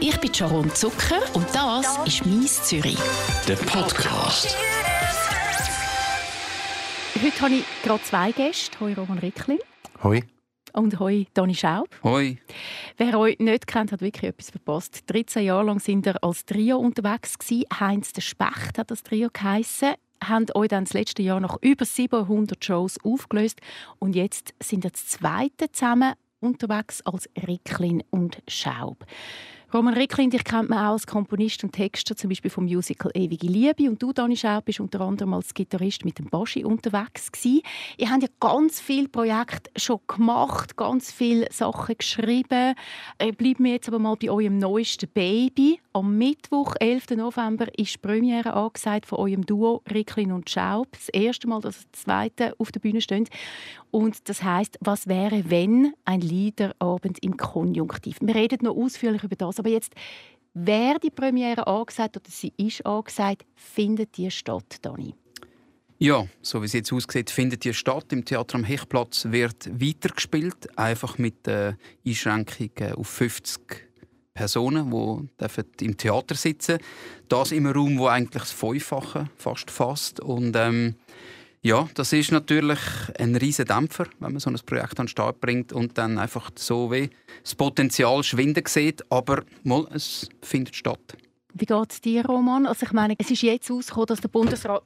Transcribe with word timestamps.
Ich 0.00 0.16
bin 0.20 0.32
Sharon 0.32 0.70
Zucker 0.74 1.20
und 1.34 1.46
das 1.52 1.98
ist 2.06 2.24
«Mies 2.24 2.62
Zürich». 2.62 2.98
Der 3.48 3.56
Podcast. 3.56 4.56
Heute 7.20 7.40
habe 7.40 7.54
ich 7.56 7.64
gerade 7.82 8.02
zwei 8.04 8.30
Gäste. 8.30 8.78
Hoi 8.78 8.94
Roman 8.94 9.18
Rickling 9.18 9.58
Hoi. 10.04 10.22
und 10.72 11.00
hoi 11.00 11.26
Dani 11.34 11.54
Schaub. 11.54 11.88
Hoi. 12.04 12.38
Wer 12.96 13.18
euch 13.18 13.40
nicht 13.40 13.66
kennt, 13.66 13.90
hat 13.90 14.00
wirklich 14.00 14.30
etwas 14.30 14.50
verpasst. 14.50 15.02
13 15.08 15.44
Jahre 15.44 15.64
lang 15.64 15.80
sind 15.80 16.06
ihr 16.06 16.22
als 16.22 16.44
Trio 16.44 16.78
unterwegs 16.78 17.36
gewesen. 17.36 17.64
Heinz 17.80 18.12
der 18.12 18.22
Specht 18.22 18.78
hat 18.78 18.92
das 18.92 19.02
Trio 19.02 19.28
geheissen. 19.32 19.94
Haben 20.22 20.46
euch 20.54 20.68
dann 20.68 20.84
das 20.84 20.94
letzte 20.94 21.22
Jahr 21.22 21.40
nach 21.40 21.56
über 21.60 21.84
700 21.84 22.64
Shows 22.64 22.98
aufgelöst 23.04 23.60
und 23.98 24.14
jetzt 24.14 24.54
sind 24.62 24.84
ihr 24.84 24.90
das 24.90 25.06
zweite 25.08 25.72
zusammen 25.72 26.14
unterwegs 26.40 27.02
als 27.04 27.28
Ricklin 27.46 28.04
und 28.10 28.38
Schaub. 28.46 29.04
Roman 29.74 29.92
Ricklin, 29.92 30.30
dich 30.30 30.44
kennt 30.44 30.70
man 30.70 30.78
auch 30.78 30.92
als 30.92 31.06
Komponist 31.06 31.62
und 31.62 31.72
Texter, 31.72 32.16
zum 32.16 32.30
Beispiel 32.30 32.50
vom 32.50 32.64
Musical 32.64 33.10
«Ewige 33.14 33.46
Liebe». 33.46 33.90
Und 33.90 34.02
du, 34.02 34.14
Dani 34.14 34.34
Schaub, 34.34 34.64
bist 34.64 34.80
unter 34.80 35.02
anderem 35.02 35.34
als 35.34 35.52
Gitarrist 35.52 36.06
mit 36.06 36.18
dem 36.18 36.24
Baschi 36.24 36.64
unterwegs 36.64 37.30
gewesen. 37.30 37.60
Ihr 37.98 38.08
habt 38.08 38.22
ja 38.22 38.28
ganz 38.40 38.80
viele 38.80 39.08
Projekte 39.08 39.70
schon 39.76 40.00
gemacht, 40.06 40.74
ganz 40.78 41.12
viele 41.12 41.48
Sachen 41.52 41.98
geschrieben. 41.98 42.74
Äh, 43.18 43.32
Bleiben 43.32 43.64
wir 43.64 43.72
jetzt 43.72 43.88
aber 43.88 43.98
mal 43.98 44.16
bei 44.16 44.30
eurem 44.30 44.58
neuesten 44.58 45.10
Baby. 45.10 45.80
Am 45.94 46.18
Mittwoch, 46.18 46.74
11. 46.78 47.16
November, 47.16 47.66
ist 47.78 47.94
die 47.94 47.98
Premiere 47.98 48.52
angesagt 48.52 49.06
von 49.06 49.18
eurem 49.20 49.46
Duo 49.46 49.82
Ricklin 49.90 50.32
und 50.32 50.50
Schaub. 50.50 50.92
Das 50.92 51.08
erste 51.08 51.48
Mal, 51.48 51.62
dass 51.62 51.76
das 51.76 52.02
zweite 52.02 52.54
auf 52.58 52.70
der 52.70 52.80
Bühne 52.80 53.00
steht. 53.00 53.30
Und 53.90 54.28
das 54.28 54.42
heißt, 54.42 54.76
was 54.80 55.06
wäre, 55.06 55.48
wenn 55.48 55.94
ein 56.04 56.20
Liederabend 56.20 57.22
im 57.24 57.38
Konjunktiv? 57.38 58.18
Wir 58.20 58.34
reden 58.34 58.66
noch 58.66 58.76
ausführlich 58.76 59.24
über 59.24 59.34
das, 59.34 59.58
aber 59.58 59.70
jetzt, 59.70 59.94
wer 60.52 60.98
die 60.98 61.10
Premiere 61.10 61.66
angesagt 61.66 62.18
oder 62.18 62.28
sie 62.28 62.52
ist 62.58 62.84
angesagt, 62.84 63.46
findet 63.56 64.18
die 64.18 64.30
statt, 64.30 64.76
Dani? 64.82 65.14
Ja, 65.96 66.26
so 66.42 66.60
wie 66.60 66.66
es 66.66 66.74
jetzt 66.74 66.92
aussieht, 66.92 67.30
findet 67.30 67.64
die 67.64 67.72
statt. 67.72 68.12
Im 68.12 68.26
Theater 68.26 68.56
am 68.56 68.64
Hechplatz 68.64 69.24
wird 69.30 69.68
weitergespielt, 69.80 70.78
einfach 70.78 71.16
mit 71.16 71.46
der 71.46 71.78
Einschränkung 72.06 72.70
auf 72.94 73.08
50 73.08 73.87
Personen, 74.38 74.88
die 74.92 75.28
dürfen 75.36 75.64
im 75.80 75.96
Theater 75.96 76.36
sitzen 76.36 76.78
Das 77.28 77.50
in 77.50 77.66
einem 77.66 77.76
Raum, 77.76 77.98
wo 77.98 78.06
eigentlich 78.06 78.44
das 78.44 78.52
Fünffache 78.52 79.28
fast 79.36 79.68
fasst. 79.68 80.20
Und 80.20 80.54
ähm, 80.54 80.94
ja, 81.60 81.88
das 81.94 82.12
ist 82.12 82.30
natürlich 82.30 82.78
ein 83.18 83.34
riesen 83.34 83.64
Dämpfer, 83.64 84.06
wenn 84.20 84.30
man 84.30 84.38
so 84.38 84.48
ein 84.48 84.56
Projekt 84.64 85.00
an 85.00 85.06
den 85.06 85.08
Start 85.08 85.40
bringt 85.40 85.72
und 85.72 85.98
dann 85.98 86.18
einfach 86.18 86.50
so 86.54 86.92
wie 86.92 87.10
das 87.42 87.56
Potenzial 87.56 88.22
schwinden 88.22 88.62
sieht. 88.68 89.02
Aber 89.10 89.42
mal, 89.64 89.88
es 89.92 90.28
findet 90.40 90.76
statt. 90.76 91.16
Wie 91.52 91.66
geht 91.66 91.92
es 91.92 92.00
dir, 92.00 92.24
Roman? 92.24 92.66
Also 92.66 92.86
ich 92.86 92.92
meine, 92.92 93.16
es 93.18 93.28
ist 93.32 93.42
jetzt 93.42 93.68
rausgekommen, 93.68 94.06
dass 94.06 94.20
der 94.20 94.28
Bundesrat... 94.28 94.84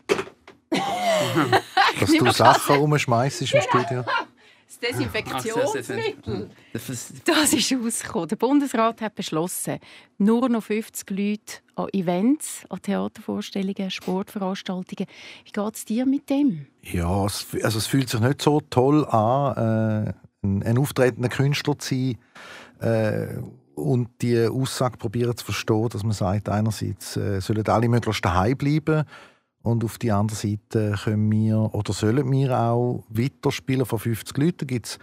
Dass 2.00 2.10
du 2.10 2.30
Sachen 2.32 2.76
umschmeißt 2.78 3.42
im 3.42 3.46
Studio. 3.46 4.04
Das 4.82 4.90
Desinfektionsmittel. 4.90 6.50
Das 6.72 6.88
ist- 6.88 7.72
rausgekommen. 7.72 8.28
Der 8.28 8.36
Bundesrat 8.36 9.00
hat 9.00 9.14
beschlossen, 9.14 9.78
nur 10.18 10.48
noch 10.48 10.62
50 10.64 11.08
Leute 11.10 11.54
an 11.76 11.86
Events, 11.92 12.64
an 12.68 12.82
Theatervorstellungen, 12.82 13.90
Sportveranstaltungen. 13.90 15.06
Wie 15.44 15.52
geht 15.52 15.74
es 15.76 15.84
dir 15.84 16.04
mit 16.04 16.28
dem? 16.28 16.66
Ja, 16.82 17.08
also 17.08 17.78
es 17.78 17.86
fühlt 17.86 18.08
sich 18.08 18.20
nicht 18.20 18.42
so 18.42 18.60
toll 18.70 19.06
an, 19.06 20.06
äh, 20.08 20.12
ein, 20.44 20.62
ein 20.64 20.78
auftretender 20.78 21.28
Künstler 21.28 21.78
zu 21.78 21.94
sein 21.94 22.18
äh, 22.80 23.38
und 23.76 24.08
die 24.20 24.46
Aussage 24.48 24.98
probieren 24.98 25.36
zu 25.36 25.44
verstehen, 25.44 25.88
dass 25.90 26.02
man 26.02 26.12
sagt, 26.12 26.48
einerseits 26.48 27.16
äh, 27.16 27.40
sollen 27.40 27.66
alle 27.68 27.88
möglichst 27.88 28.24
daheim 28.24 28.56
bleiben 28.56 29.04
und 29.62 29.84
auf 29.84 29.98
die 29.98 30.10
andere 30.10 30.36
Seite 30.36 30.94
können 31.04 31.30
wir 31.30 31.72
oder 31.72 31.92
sollen 31.92 32.30
wir 32.30 32.58
auch 32.58 33.04
weiterspielen 33.08 33.86
von 33.86 33.98
50 33.98 34.36
Leuten. 34.36 34.58
Da 34.58 34.66
gibt 34.66 34.86
es 34.86 34.98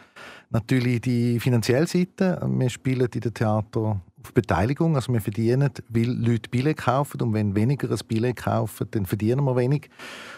natürlich 0.50 1.02
die 1.02 1.40
finanzielle 1.40 1.88
Seite. 1.88 2.42
Wir 2.46 2.70
spielen 2.70 3.08
in 3.14 3.22
den 3.22 3.34
Theater 3.34 4.02
auf 4.22 4.34
Beteiligung, 4.34 4.96
also 4.96 5.14
wir 5.14 5.22
verdienen, 5.22 5.70
weil 5.88 6.10
Leute 6.10 6.50
Billett 6.50 6.78
kaufen 6.78 7.22
und 7.22 7.34
wenn 7.34 7.56
weniger 7.56 7.90
ein 7.90 8.00
Billett 8.08 8.36
kaufen, 8.36 8.88
dann 8.92 9.06
verdienen 9.06 9.46
wir 9.46 9.56
wenig. 9.56 9.90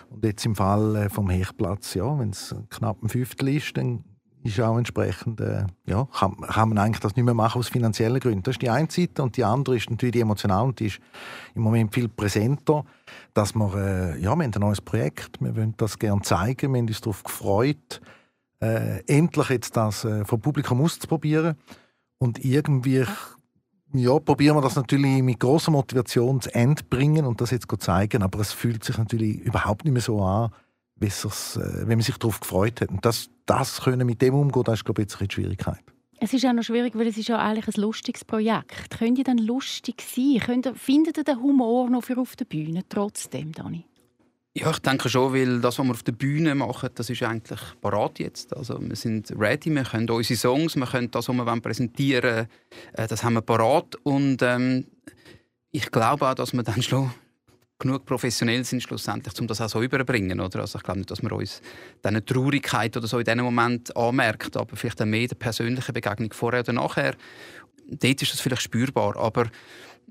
Und 0.09 0.23
jetzt 0.23 0.45
im 0.45 0.55
Fall 0.55 0.95
äh, 0.95 1.09
vom 1.09 1.29
Hechplatz, 1.29 1.95
ja, 1.95 2.19
wenn 2.19 2.29
es 2.29 2.55
knapp 2.69 3.01
ein 3.01 3.09
Fünftel 3.09 3.49
ist, 3.49 3.75
dann 3.75 4.03
ist 4.43 4.59
auch 4.59 4.77
entsprechend, 4.77 5.39
äh, 5.39 5.65
ja, 5.85 6.07
kann, 6.13 6.35
kann 6.41 6.69
man 6.69 6.77
eigentlich 6.77 6.99
das 6.99 7.15
nicht 7.15 7.25
mehr 7.25 7.33
machen 7.33 7.59
aus 7.59 7.69
finanziellen 7.69 8.19
Gründen. 8.19 8.43
Das 8.43 8.55
ist 8.55 8.61
die 8.61 8.69
eine 8.69 8.89
Seite 8.89 9.21
und 9.23 9.37
die 9.37 9.43
andere 9.43 9.75
ist 9.75 9.89
natürlich 9.89 10.13
die 10.13 10.21
emotionale 10.21 10.67
und 10.67 10.79
die 10.79 10.87
ist 10.87 10.99
im 11.53 11.61
Moment 11.61 11.93
viel 11.93 12.07
präsenter, 12.07 12.83
dass 13.33 13.53
wir, 13.53 13.75
äh, 13.75 14.19
ja, 14.19 14.23
wir 14.23 14.29
haben 14.31 14.41
ein 14.41 14.51
neues 14.59 14.81
Projekt, 14.81 15.39
wir 15.41 15.55
wollen 15.55 15.75
das 15.77 15.99
gerne 15.99 16.21
zeigen, 16.21 16.73
wir 16.73 16.79
haben 16.79 16.87
uns 16.87 17.01
darauf 17.01 17.23
gefreut, 17.23 18.01
äh, 18.61 19.03
endlich 19.05 19.49
jetzt 19.49 19.77
das 19.77 20.05
äh, 20.05 20.25
vom 20.25 20.41
Publikum 20.41 20.81
auszuprobieren 20.81 21.55
und 22.17 22.43
irgendwie 22.43 23.05
ja, 23.93 24.19
probieren 24.19 24.55
wir 24.55 24.61
das 24.61 24.75
natürlich 24.75 25.21
mit 25.21 25.39
großer 25.39 25.71
Motivation 25.71 26.39
zu 26.39 26.53
Ende 26.55 26.83
bringen 26.83 27.25
und 27.25 27.41
das 27.41 27.51
jetzt 27.51 27.67
zeigen, 27.79 28.23
aber 28.23 28.39
es 28.39 28.53
fühlt 28.53 28.83
sich 28.83 28.97
natürlich 28.97 29.39
überhaupt 29.41 29.83
nicht 29.83 29.93
mehr 29.93 30.01
so 30.01 30.23
an, 30.23 30.51
wie 30.95 31.07
es, 31.07 31.25
äh, 31.57 31.87
wenn 31.87 31.97
man 31.97 32.01
sich 32.01 32.17
darauf 32.17 32.39
gefreut 32.39 32.79
hat. 32.81 32.89
Und 32.89 33.05
das, 33.05 33.29
das 33.51 33.81
können 33.81 34.07
mit 34.07 34.21
dem 34.21 34.33
umgehen, 34.33 34.63
das 34.63 34.79
ist 34.79 34.85
glaube 34.85 35.01
ich 35.01 35.05
jetzt 35.05 35.15
ein 35.15 35.27
bisschen 35.27 35.27
die 35.27 35.35
Schwierigkeit. 35.35 35.83
Es 36.21 36.33
ist 36.33 36.45
auch 36.45 36.53
noch 36.53 36.63
schwierig, 36.63 36.95
weil 36.95 37.07
es 37.07 37.17
ist 37.17 37.27
ja 37.27 37.39
eigentlich 37.39 37.67
ein 37.67 37.81
lustiges 37.81 38.23
Projekt. 38.23 38.97
Könnt 38.97 39.17
ihr 39.17 39.23
dann 39.23 39.39
lustig 39.39 40.01
sein? 40.01 40.39
Könnt 40.39 40.67
ihr, 40.67 40.75
findet 40.75 41.17
ihr 41.17 41.23
den 41.23 41.41
Humor 41.41 41.89
noch 41.89 42.03
für 42.03 42.17
auf 42.17 42.35
der 42.35 42.45
Bühne 42.45 42.83
trotzdem, 42.87 43.51
Dani? 43.51 43.85
Ja, 44.53 44.69
ich 44.69 44.79
denke 44.79 45.09
schon, 45.09 45.33
weil 45.33 45.59
das, 45.59 45.79
was 45.79 45.85
wir 45.85 45.91
auf 45.91 46.03
der 46.03 46.11
Bühne 46.11 46.55
machen, 46.55 46.89
das 46.95 47.09
ist 47.09 47.23
eigentlich 47.23 47.59
parat 47.81 48.19
jetzt. 48.19 48.55
Also 48.55 48.77
wir 48.79 48.95
sind 48.95 49.33
ready, 49.37 49.73
wir 49.73 49.83
können 49.83 50.09
unsere 50.09 50.37
Songs, 50.37 50.75
wir 50.75 50.85
können 50.85 51.09
das, 51.09 51.27
was 51.27 51.35
wir 51.35 51.61
präsentieren 51.61 52.35
wollen, 52.35 52.47
äh, 52.93 53.07
das 53.07 53.23
haben 53.23 53.33
wir 53.33 53.41
parat. 53.41 53.95
Und 54.03 54.41
ähm, 54.43 54.85
ich 55.71 55.91
glaube 55.91 56.29
auch, 56.29 56.35
dass 56.35 56.53
wir 56.53 56.63
dann 56.63 56.81
schon 56.81 57.11
genug 57.81 58.05
professionell 58.05 58.63
sind, 58.63 58.81
schlussendlich, 58.81 59.39
um 59.39 59.47
das 59.47 59.61
auch 59.61 59.69
so 59.69 59.81
überzubringen. 59.81 60.39
Oder? 60.39 60.61
Also 60.61 60.77
ich 60.77 60.83
glaube 60.83 60.99
nicht, 60.99 61.11
dass 61.11 61.21
wir 61.21 61.31
uns 61.31 61.61
diese 62.03 62.25
Traurigkeit 62.25 62.95
oder 62.95 63.07
so 63.07 63.19
in 63.19 63.25
diesem 63.25 63.43
Moment 63.43 63.95
anmerkt, 63.95 64.55
aber 64.57 64.75
vielleicht 64.75 64.99
dann 64.99 65.09
mehr 65.09 65.27
der 65.27 65.35
persönlichen 65.35 65.93
Begegnung 65.93 66.31
vorher 66.33 66.61
oder 66.61 66.73
nachher. 66.73 67.15
Dort 67.87 68.21
ist 68.21 68.33
das 68.33 68.41
vielleicht 68.41 68.61
spürbar, 68.61 69.17
aber 69.17 69.47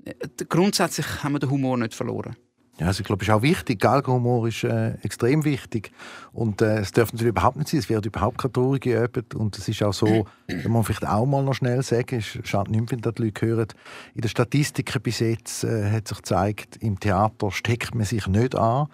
äh, 0.05 0.13
grundsätzlich 0.47 1.23
haben 1.23 1.33
wir 1.33 1.39
den 1.39 1.49
Humor 1.49 1.77
nicht 1.77 1.95
verloren. 1.95 2.35
Ja, 2.79 2.87
also 2.87 3.01
ich 3.01 3.05
glaube, 3.05 3.21
es 3.21 3.27
ist 3.27 3.33
auch 3.33 3.41
wichtig. 3.41 3.79
Galgenhumor 3.79 4.47
ist 4.47 4.63
äh, 4.63 4.93
extrem 5.03 5.43
wichtig. 5.43 5.91
Und 6.33 6.61
äh, 6.61 6.79
es 6.79 6.91
darf 6.91 7.11
natürlich 7.11 7.29
überhaupt 7.29 7.57
nicht 7.57 7.69
sein, 7.69 7.79
es 7.79 7.89
wird 7.89 8.05
überhaupt 8.05 8.37
keine 8.39 8.53
Traurige 8.53 9.07
geübt. 9.07 9.35
Und 9.35 9.57
es 9.57 9.67
ist 9.67 9.83
auch 9.83 9.93
so, 9.93 10.07
wenn 10.47 10.71
man 10.71 10.83
vielleicht 10.83 11.05
auch 11.05 11.25
mal 11.25 11.43
noch 11.43 11.53
schnell 11.53 11.83
sagen, 11.83 12.17
es 12.17 12.39
schadet 12.47 12.71
nicht, 12.71 12.91
wenn 12.91 13.01
das 13.01 13.13
die 13.15 13.23
Leute 13.23 13.45
hören. 13.45 13.67
In 14.15 14.21
den 14.21 14.29
Statistiken 14.29 15.01
bis 15.01 15.19
jetzt 15.19 15.63
äh, 15.63 15.91
hat 15.91 16.07
sich 16.07 16.17
gezeigt, 16.17 16.77
im 16.77 16.99
Theater 16.99 17.51
steckt 17.51 17.93
man 17.93 18.05
sich 18.05 18.25
nicht 18.27 18.55
an. 18.55 18.87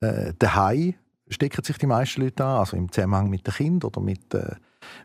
Äh, 0.00 0.32
daheim 0.38 0.94
stecken 1.28 1.62
sich 1.62 1.78
die 1.78 1.86
meisten 1.86 2.22
Leute 2.22 2.44
an, 2.44 2.58
also 2.58 2.76
im 2.76 2.90
Zusammenhang 2.90 3.30
mit 3.30 3.46
den 3.46 3.54
Kindern 3.54 3.88
oder 3.88 4.00
mit, 4.00 4.34
äh, 4.34 4.56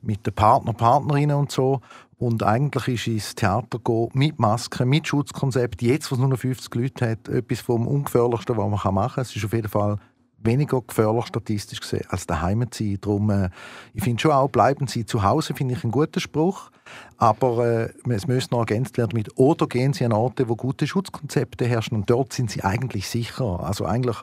mit 0.01 0.25
den 0.25 0.33
Partner, 0.33 0.73
Partnerinnen 0.73 1.37
und 1.37 1.51
so. 1.51 1.81
Und 2.17 2.43
eigentlich 2.43 2.87
ist 2.87 3.07
ins 3.07 3.35
Theater 3.35 3.79
gehen 3.79 4.09
mit 4.13 4.39
Masken, 4.39 4.87
mit 4.87 5.07
Schutzkonzept, 5.07 5.81
jetzt, 5.81 6.09
wo 6.09 6.15
es 6.15 6.19
nur 6.19 6.29
noch 6.29 6.39
50 6.39 6.73
Leute 6.75 7.09
hat, 7.09 7.27
etwas 7.27 7.59
vom 7.59 7.87
Ungefährlichsten, 7.87 8.55
was 8.55 8.63
man 8.63 8.71
machen 8.71 8.95
kann. 8.95 9.21
Es 9.21 9.35
ist 9.35 9.43
auf 9.43 9.53
jeden 9.53 9.67
Fall 9.67 9.97
weniger 10.45 10.81
gefährlich 10.81 11.25
statistisch 11.25 11.81
gesehen, 11.81 12.05
als 12.09 12.27
daheim 12.27 12.69
zu 12.71 12.83
sein. 12.83 12.97
Darum, 13.01 13.29
äh, 13.29 13.49
ich 13.93 14.03
finde 14.03 14.21
schon 14.21 14.31
auch, 14.31 14.49
bleiben 14.49 14.87
Sie 14.87 15.05
zu 15.05 15.23
Hause, 15.23 15.53
finde 15.53 15.75
ich 15.75 15.83
einen 15.83 15.91
guten 15.91 16.19
Spruch. 16.19 16.71
Aber 17.17 17.65
äh, 17.65 17.89
es 18.09 18.27
müsste 18.27 18.53
noch 18.53 18.61
ergänzt 18.61 18.97
werden 18.97 19.11
mit, 19.13 19.37
oder 19.37 19.67
gehen 19.67 19.93
Sie 19.93 20.05
an 20.05 20.13
Orte, 20.13 20.47
wo 20.49 20.55
gute 20.55 20.85
Schutzkonzepte 20.85 21.65
herrschen 21.65 21.97
und 21.97 22.09
dort 22.09 22.33
sind 22.33 22.51
Sie 22.51 22.63
eigentlich 22.63 23.07
sicher. 23.07 23.61
Also 23.63 23.85
eigentlich, 23.85 24.17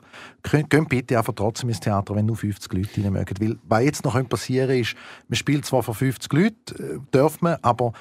gehen 0.69 0.87
bitte 0.87 1.17
einfach 1.17 1.33
trotzdem 1.35 1.69
ins 1.69 1.79
Theater, 1.79 2.15
wenn 2.15 2.25
nur 2.25 2.37
50 2.37 2.71
Leute 2.71 3.03
rein 3.03 3.13
mögen. 3.13 3.35
Weil, 3.39 3.57
was 3.67 3.83
jetzt 3.83 4.05
noch 4.05 4.29
passieren 4.29 4.69
ist, 4.69 4.95
man 5.27 5.35
spielt 5.35 5.65
zwar 5.65 5.83
vor 5.83 5.95
50 5.95 6.31
Leuten, 6.31 6.55
äh, 6.77 6.99
darf 7.11 7.41
man, 7.41 7.57
aber 7.61 7.93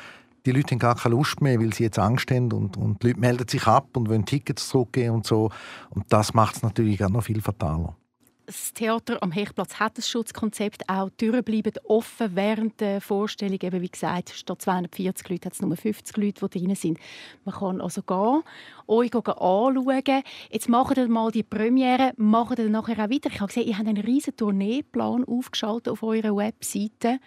die 0.46 0.52
Leute 0.52 0.72
haben 0.72 0.78
gar 0.78 0.96
keine 0.96 1.14
Lust 1.14 1.40
mehr, 1.40 1.60
weil 1.60 1.72
sie 1.72 1.84
jetzt 1.84 1.98
Angst 1.98 2.30
haben 2.30 2.52
und, 2.52 2.76
und 2.76 3.02
die 3.02 3.08
Leute 3.08 3.20
melden 3.20 3.48
sich 3.48 3.66
ab 3.66 3.96
und 3.96 4.08
wollen 4.08 4.24
Tickets 4.24 4.68
zurückgeben 4.68 5.16
und 5.16 5.26
so. 5.26 5.50
Und 5.90 6.04
das 6.12 6.34
macht 6.34 6.56
es 6.56 6.62
natürlich 6.62 7.04
auch 7.04 7.10
noch 7.10 7.24
viel 7.24 7.40
fataler. 7.40 7.96
Das 8.44 8.72
Theater 8.72 9.22
am 9.22 9.30
Hechplatz 9.30 9.78
hat 9.78 9.96
das 9.98 10.08
Schutzkonzept 10.08 10.88
auch. 10.88 11.10
Die 11.10 11.26
Türen 11.26 11.44
bleiben 11.44 11.72
offen 11.84 12.34
während 12.34 12.80
der 12.80 13.00
Vorstellung. 13.00 13.58
Eben 13.62 13.80
wie 13.80 13.88
gesagt, 13.88 14.30
statt 14.30 14.60
240 14.60 15.28
Leute 15.28 15.46
hat 15.46 15.52
es 15.52 15.62
nur 15.62 15.76
50 15.76 16.16
Leute, 16.16 16.48
die 16.48 16.58
drin 16.58 16.74
sind. 16.74 16.98
Man 17.44 17.54
kann 17.54 17.80
also 17.80 18.02
gehen, 18.02 18.42
euch 18.88 19.14
anschauen. 19.14 20.22
Jetzt 20.50 20.68
machen 20.68 20.96
wir 20.96 21.08
mal 21.08 21.30
die 21.30 21.44
Premiere, 21.44 22.14
machen 22.16 22.58
wir 22.58 22.68
nachher 22.68 23.04
auch 23.04 23.10
weiter. 23.10 23.30
Ich 23.32 23.40
habe 23.40 23.46
gesehen, 23.46 23.68
ihr 23.68 23.78
habt 23.78 23.86
einen 23.86 24.02
riesen 24.02 24.36
Tourneeplan 24.36 25.24
aufgeschaltet 25.24 25.90
auf 25.90 26.02
eurer 26.02 26.36
Webseite. 26.36 27.20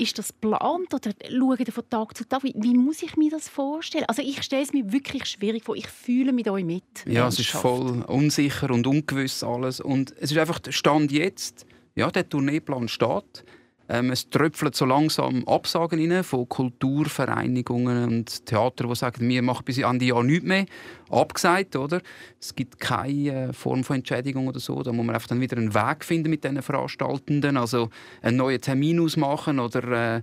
Ist 0.00 0.18
das 0.18 0.28
geplant 0.28 0.94
oder 0.94 1.10
schaut 1.28 1.60
ihr 1.60 1.72
von 1.72 1.84
Tag 1.90 2.16
zu 2.16 2.26
Tag? 2.26 2.42
Wie, 2.42 2.54
wie, 2.56 2.74
muss 2.74 3.02
ich 3.02 3.18
mir 3.18 3.30
das 3.30 3.50
vorstellen? 3.50 4.06
Also 4.08 4.22
ich 4.22 4.42
stelle 4.42 4.62
es 4.62 4.72
mir 4.72 4.90
wirklich 4.90 5.26
schwierig 5.26 5.62
vor. 5.62 5.76
Ich 5.76 5.88
fühle 5.88 6.32
mit 6.32 6.48
euch 6.48 6.64
mit. 6.64 7.04
Ja, 7.04 7.28
es 7.28 7.38
ist 7.38 7.50
voll 7.50 8.02
unsicher 8.06 8.70
und 8.70 8.86
ungewiss 8.86 9.44
alles. 9.44 9.78
Und 9.78 10.14
es 10.18 10.32
ist 10.32 10.38
einfach 10.38 10.58
der 10.58 10.72
Stand 10.72 11.12
jetzt. 11.12 11.66
Ja, 11.96 12.10
der 12.10 12.26
Tourneeplan 12.26 12.88
steht. 12.88 13.44
Ähm, 13.92 14.12
es 14.12 14.30
tröpfelt 14.30 14.76
so 14.76 14.84
langsam 14.84 15.42
Absagen 15.48 16.12
rein 16.12 16.22
von 16.22 16.48
Kulturvereinigungen 16.48 18.04
und 18.04 18.46
Theatern, 18.46 18.88
die 18.88 18.94
sagen, 18.94 19.28
wir 19.28 19.42
machen 19.42 19.64
bis 19.64 19.78
Ende 19.78 20.04
Jahr 20.04 20.22
nichts 20.22 20.46
mehr. 20.46 20.66
Abgesagt, 21.08 21.74
oder? 21.74 22.00
Es 22.38 22.54
gibt 22.54 22.78
keine 22.78 23.52
Form 23.52 23.82
von 23.82 23.96
Entschädigung 23.96 24.46
oder 24.46 24.60
so. 24.60 24.80
Da 24.84 24.92
muss 24.92 25.04
man 25.04 25.16
einfach 25.16 25.26
dann 25.26 25.40
wieder 25.40 25.56
einen 25.56 25.74
Weg 25.74 26.04
finden 26.04 26.30
mit 26.30 26.44
diesen 26.44 26.62
Veranstaltenden. 26.62 27.56
Also 27.56 27.90
einen 28.22 28.36
neuen 28.36 28.60
Termin 28.60 29.00
ausmachen 29.00 29.58
oder 29.58 30.16
äh, 30.16 30.22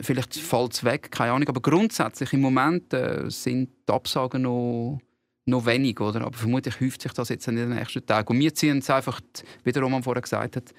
vielleicht 0.00 0.34
fällt 0.34 0.72
es 0.72 0.84
weg, 0.84 1.10
keine 1.10 1.32
Ahnung. 1.32 1.48
Aber 1.48 1.60
grundsätzlich 1.60 2.32
im 2.32 2.40
Moment 2.40 2.94
äh, 2.94 3.28
sind 3.28 3.68
die 3.86 3.92
Absagen 3.92 4.42
noch 4.42 4.98
noch 5.46 5.66
wenig, 5.66 6.00
oder? 6.00 6.22
Aber 6.22 6.36
vermutlich 6.36 6.80
häuft 6.80 7.02
sich 7.02 7.12
das 7.12 7.28
jetzt 7.28 7.46
in 7.48 7.56
den 7.56 7.68
nächsten 7.68 8.04
Tagen. 8.06 8.28
Und 8.28 8.40
wir 8.40 8.54
ziehen 8.54 8.78
es 8.78 8.88
einfach, 8.88 9.20
wie 9.62 9.72
der 9.72 9.82
Roman 9.82 10.02
vorher 10.02 10.22
gesagt 10.22 10.56
hat, 10.56 10.74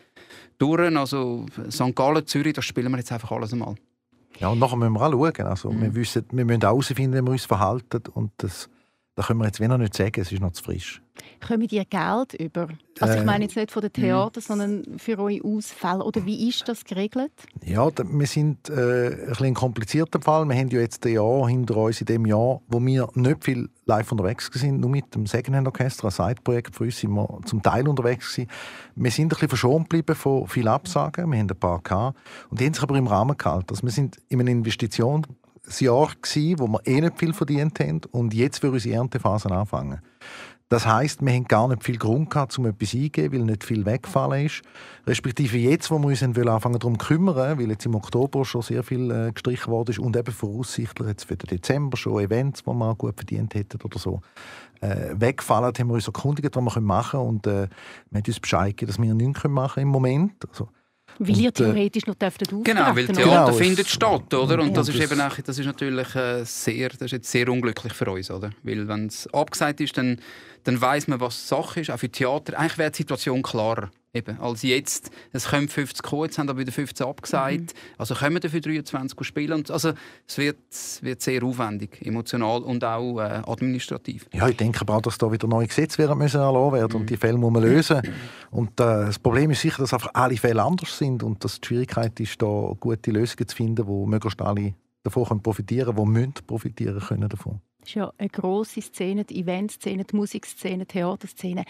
durch. 0.58 0.96
Also 0.96 1.46
St. 1.70 1.96
Gallen, 1.96 2.26
Zürich, 2.26 2.54
das 2.54 2.66
spielen 2.66 2.92
wir 2.92 2.98
jetzt 2.98 3.12
einfach 3.12 3.32
alles 3.32 3.54
einmal. 3.54 3.76
Ja, 4.40 4.50
und 4.50 4.60
nachher 4.60 4.76
müssen 4.76 4.94
wir 4.94 5.02
auch 5.02 5.12
schauen. 5.12 5.48
Also, 5.48 5.72
mhm. 5.72 5.82
wir, 5.82 5.96
wissen, 5.96 6.26
wir 6.32 6.46
müssen 6.46 6.62
herausfinden, 6.62 7.14
wie 7.14 7.26
wir 7.26 7.32
uns 7.32 7.46
verhalten. 7.46 8.04
Und 8.14 8.32
das, 8.38 8.70
das 9.16 9.28
können 9.28 9.40
wir 9.40 9.46
jetzt 9.46 9.62
noch 9.62 9.78
nicht 9.78 9.96
sagen, 9.96 10.20
es 10.20 10.32
ist 10.32 10.42
noch 10.42 10.52
zu 10.52 10.62
frisch. 10.62 11.02
Kommen 11.46 11.68
ihr 11.70 11.86
Geld 11.86 12.34
über? 12.34 12.68
Also 13.00 13.14
ich 13.14 13.22
äh, 13.22 13.26
meine 13.26 13.46
jetzt 13.46 13.56
nicht 13.56 13.72
von 13.72 13.82
den 13.82 13.94
Theatern, 13.94 14.42
sondern 14.42 15.00
für 15.00 15.18
eure 15.18 15.40
Ausfälle. 15.42 16.04
Oder 16.04 16.26
wie 16.26 16.50
ist 16.50 16.68
das 16.68 16.84
geregelt? 16.84 17.32
Ja, 17.64 17.90
wir 17.98 18.28
sind 18.28 18.70
äh, 18.70 19.28
ein, 19.32 19.46
ein 19.46 19.54
komplizierter 19.54 20.20
Fall. 20.22 20.46
Wir 20.46 20.56
haben 20.56 20.68
ja 20.68 20.82
jetzt 20.82 21.06
ein 21.06 21.14
Jahr 21.14 21.48
hinter 21.48 21.78
uns, 21.78 22.02
in 22.02 22.08
dem 22.08 22.26
Jahr, 22.26 22.62
wo 22.68 22.82
wir 22.82 23.08
nicht 23.14 23.44
viel 23.46 23.70
live 23.86 24.12
unterwegs 24.12 24.50
sind, 24.54 24.82
nur 24.82 24.90
mit 24.90 25.16
dem 25.16 25.26
Secondhand 25.28 25.68
Orchester, 25.68 26.08
ein 26.08 26.12
Side-Projekt 26.12 26.76
für 26.76 26.84
uns, 26.84 27.00
sind 27.00 27.12
wir 27.12 27.40
zum 27.46 27.62
Teil 27.62 27.88
unterwegs 27.88 28.34
gewesen. 28.34 28.50
Wir 28.96 29.12
sind 29.12 29.26
ein 29.26 29.30
bisschen 29.30 29.50
verschont 29.50 29.90
geblieben 29.90 30.16
von 30.16 30.48
vielen 30.48 30.68
Absagen. 30.68 31.32
Wir 31.32 31.40
haben 31.40 31.50
ein 31.50 31.58
paar 31.58 31.82
gehabt. 31.82 32.18
Und 32.50 32.60
die 32.60 32.66
haben 32.66 32.74
sich 32.74 32.84
aber 32.84 32.98
im 32.98 33.08
Rahmen 33.08 33.38
gehalten. 33.38 33.68
Also 33.70 33.84
wir 33.84 33.92
sind 33.92 34.18
in 34.28 34.42
einer 34.42 34.52
Investition 34.52 35.26
Jahr 35.80 36.10
gewesen, 36.22 36.60
wo 36.60 36.68
wir 36.68 36.80
eh 36.86 37.02
nicht 37.02 37.20
viel 37.20 37.34
verdient 37.34 37.80
haben 37.80 38.02
und 38.12 38.34
jetzt 38.34 38.60
für 38.60 38.72
unsere 38.72 38.96
Erntephase 38.96 39.52
anfangen. 39.52 40.02
Das 40.68 40.88
heißt, 40.88 41.24
wir 41.24 41.32
haben 41.32 41.46
gar 41.46 41.68
nicht 41.68 41.84
viel 41.84 41.98
Grund 41.98 42.32
gehabt, 42.32 42.58
um 42.58 42.66
etwas 42.66 42.96
eingeben, 42.96 43.34
weil 43.34 43.46
nicht 43.46 43.64
viel 43.64 43.86
weggefallen 43.86 44.48
ist. 44.48 44.64
Respektive 45.06 45.60
jetzt, 45.60 45.92
wo 45.92 46.00
wir 46.00 46.08
uns 46.08 46.24
anfangen 46.24 46.80
darum 46.80 46.98
kümmern, 46.98 47.60
weil 47.60 47.70
jetzt 47.70 47.86
im 47.86 47.94
Oktober 47.94 48.44
schon 48.46 48.64
sehr 48.64 48.82
viel 48.82 49.12
äh, 49.12 49.32
gestrichen 49.32 49.72
worden 49.72 49.92
ist 49.92 50.00
und 50.00 50.18
eben 50.18 50.34
voraussichtlich 50.34 51.08
jetzt 51.08 51.26
für 51.26 51.38
den 51.38 51.48
Dezember 51.48 51.98
schon 51.98 52.20
Events, 52.20 52.64
die 52.64 52.74
wir 52.74 52.96
gut 52.96 53.16
verdient 53.16 53.54
hätten 53.54 53.80
oder 53.84 54.00
so, 54.00 54.22
äh, 54.82 55.14
wegfallen, 55.14 55.72
haben 55.78 55.88
wir 55.88 55.94
uns 55.94 56.08
erkundigt, 56.08 56.56
was 56.56 56.76
wir 56.76 56.82
machen 56.82 57.20
können 57.20 57.30
und 57.30 57.48
äh, 57.48 57.68
wir 58.10 58.18
haben 58.20 58.28
uns 58.28 58.40
Bescheid 58.40 58.70
gegeben, 58.76 58.88
dass 58.88 59.00
wir 59.00 59.14
nichts 59.14 59.44
machen 59.44 59.74
können 59.76 59.84
im 59.84 59.92
Moment. 59.92 60.34
Also, 60.50 60.70
weil 61.20 61.38
ihr 61.38 61.50
äh, 61.50 61.52
theoretisch 61.52 62.06
noch 62.06 62.16
dürftet 62.16 62.54
auftreten 62.54 62.64
Genau, 62.64 62.96
weil 62.96 63.08
Theater 63.08 63.46
genau, 63.46 63.54
findet 63.54 63.88
statt, 63.88 64.34
oder? 64.34 64.62
Und 64.62 64.76
das 64.76 64.90
ist 64.90 65.00
eben 65.00 65.20
auch, 65.22 65.38
das 65.40 65.58
ist 65.58 65.66
natürlich 65.66 66.16
äh, 66.16 66.44
sehr, 66.44 66.90
das 66.90 67.02
ist 67.02 67.12
jetzt 67.12 67.32
sehr 67.32 67.50
unglücklich 67.50 67.94
für 67.94 68.10
uns, 68.10 68.30
oder? 68.32 68.52
Weil 68.64 68.88
wenn 68.88 69.08
es 69.08 69.28
abgesagt 69.34 69.82
ist, 69.82 69.98
dann, 69.98 70.20
dann 70.64 70.80
weiß 70.80 71.08
man, 71.08 71.20
was 71.20 71.48
Sache 71.48 71.82
ist. 71.82 71.92
Auch 71.92 72.00
für 72.00 72.10
Theater. 72.10 72.58
Eigentlich 72.58 72.78
wäre 72.78 72.92
die 72.92 72.98
Situation 72.98 73.42
klarer. 73.42 73.92
Eben, 74.16 74.40
als 74.40 74.62
jetzt, 74.62 75.12
es 75.34 75.50
kommen 75.50 75.68
50 75.68 76.02
kommen, 76.02 76.24
jetzt 76.24 76.38
haben 76.38 76.48
aber 76.48 76.60
wieder 76.60 76.72
15 76.72 77.06
abgesagt. 77.06 77.60
Mhm. 77.60 77.68
Also 77.98 78.16
kommen 78.16 78.40
dafür 78.40 78.62
23 78.62 79.28
spielen. 79.28 79.52
Und 79.52 79.70
also, 79.70 79.92
es 80.26 80.38
wird, 80.38 80.58
wird 81.02 81.22
sehr 81.22 81.44
aufwendig, 81.44 82.02
emotional 82.02 82.64
und 82.64 82.82
auch 82.86 83.20
äh, 83.20 83.42
administrativ. 83.46 84.26
Ja, 84.34 84.48
ich 84.48 84.56
denke 84.56 84.80
aber 84.80 84.96
auch, 84.96 85.02
dass 85.02 85.18
da 85.18 85.30
wieder 85.30 85.48
neue 85.50 85.68
Gesetze 85.68 85.98
werden 85.98 86.18
müssen 86.18 86.40
erlassen 86.40 86.74
werden 86.74 86.94
mhm. 86.94 87.02
und 87.02 87.10
die 87.10 87.18
Fälle 87.18 87.38
muss 87.38 87.52
man 87.52 87.64
lösen. 87.64 88.02
Und 88.52 88.80
äh, 88.80 89.06
das 89.08 89.20
Problem 89.20 89.52
ist 89.52 89.60
sicher, 89.60 89.82
dass 89.82 89.94
einfach 89.94 90.12
alle 90.14 90.38
Fälle 90.38 90.64
anders 90.64 90.98
sind 90.98 91.22
und 91.22 91.44
dass 91.44 91.60
die 91.60 91.68
Schwierigkeit 91.68 92.18
ist, 92.22 92.42
da 92.42 92.72
gute 92.80 93.12
Lösungen 93.12 93.50
zu 93.50 93.56
finden, 93.56 93.86
wo 93.86 94.06
möglichst 94.06 94.42
alle 94.42 94.76
davon 95.04 95.42
profitieren 95.44 95.94
können, 95.94 96.14
die 96.14 96.20
müssen 96.20 96.34
profitieren 96.48 97.00
können 97.00 97.28
davon. 97.28 97.60
Das 97.86 97.92
ist 97.92 97.96
ja 97.98 98.12
eine 98.18 98.30
grosse 98.30 98.82
Szene, 98.82 99.26
die 99.26 99.42
Eventszene, 99.42 100.06
die 100.06 100.16
Musikszene, 100.16 100.86
die 100.86 100.94
Theaterszene. 100.94 101.66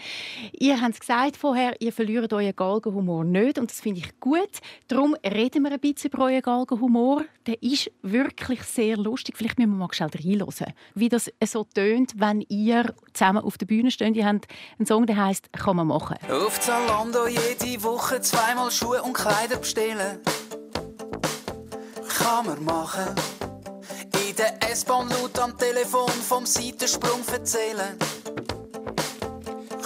Ihr 0.58 0.80
habt 0.80 0.94
es 0.94 1.00
gesagt 1.00 1.36
vorher, 1.36 1.78
ihr 1.82 1.92
verliert 1.92 2.32
euren 2.32 2.56
Galgenhumor 2.56 3.22
nicht 3.22 3.58
und 3.58 3.70
das 3.70 3.80
finde 3.80 4.00
ich 4.00 4.18
gut. 4.18 4.48
Darum 4.88 5.14
reden 5.22 5.64
wir 5.64 5.72
ein 5.72 5.78
bisschen 5.78 6.10
über 6.10 6.24
euren 6.24 6.40
Galgenhumor. 6.40 7.26
Der 7.46 7.62
ist 7.62 7.90
wirklich 8.00 8.62
sehr 8.62 8.96
lustig. 8.96 9.36
Vielleicht 9.36 9.58
müssen 9.58 9.72
wir 9.72 9.76
mal 9.76 9.92
schnell 9.92 10.08
reinhören, 10.08 10.72
wie 10.94 11.10
das 11.10 11.30
so 11.44 11.64
tönt, 11.64 12.14
wenn 12.16 12.40
ihr 12.48 12.94
zusammen 13.12 13.44
auf 13.44 13.58
der 13.58 13.66
Bühne 13.66 13.90
steht. 13.90 14.16
Ihr 14.16 14.24
habt 14.24 14.46
einen 14.78 14.86
Song, 14.86 15.04
der 15.04 15.22
heißt 15.22 15.52
«Kann 15.52 15.76
man 15.76 15.88
machen». 15.88 16.16
Auf 16.30 16.58
Zalando 16.60 17.26
jede 17.26 17.82
Woche 17.82 18.22
zweimal 18.22 18.70
Schuhe 18.70 19.02
und 19.02 19.12
Kleider 19.12 19.58
bestellen. 19.58 20.20
Kann 22.08 22.46
man 22.46 22.64
machen 22.64 23.14
der 24.38 24.70
S-Bahn 24.70 25.08
laut 25.08 25.38
am 25.38 25.56
Telefon 25.56 26.10
vom 26.10 26.44
Seitensprung 26.44 27.20
erzählen. 27.32 27.96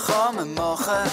Kann 0.07 0.35
man 0.35 0.55
machen. 0.55 1.11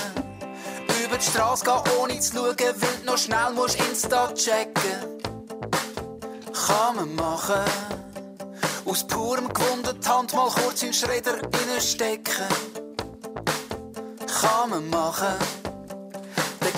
Über 1.03 1.17
die 1.17 1.25
Straße 1.25 1.63
gehen 1.63 1.81
ohne 1.99 2.19
zu 2.19 2.35
schauen, 2.35 2.57
weil 2.57 2.99
du 2.99 3.05
noch 3.05 3.17
schnell 3.17 3.51
musst 3.53 3.79
Insta 3.79 4.33
checken. 4.33 5.21
Kann 6.67 6.95
man 6.95 7.15
machen. 7.15 7.63
Aus 8.85 9.05
purem 9.05 9.49
Gewunder 9.53 9.93
die 9.93 10.07
Hand 10.07 10.33
mal 10.33 10.49
kurz 10.49 10.81
in 10.81 10.89
den 10.89 10.93
Schredder 10.93 11.37
stecken. 11.79 12.47
Kann 14.41 14.69
man 14.69 14.89
machen. 14.89 15.56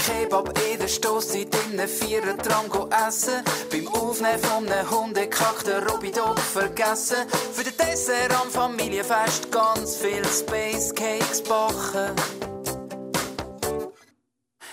Kebab 0.10 0.58
in 0.72 0.80
der 0.80 0.88
Stosszeit 0.88 1.56
in 1.66 1.80
einem 1.80 1.88
Vierer-Tram 1.88 2.66
essen. 3.08 3.44
Beim 3.72 3.88
Aufnehmen 3.90 4.40
von 4.40 4.68
einem 4.68 4.90
Hundekack 4.90 5.64
den 5.64 5.88
Robby 5.88 6.12
Dog 6.12 6.40
vergessen. 6.40 7.18
Für 7.54 7.64
den 7.64 7.78
Dessert 7.78 8.34
am 8.42 8.50
Familienfest 8.50 9.52
ganz 9.52 9.98
viel 9.98 10.26
Space 10.26 10.94
Cakes 10.96 11.44
backen. 11.44 12.16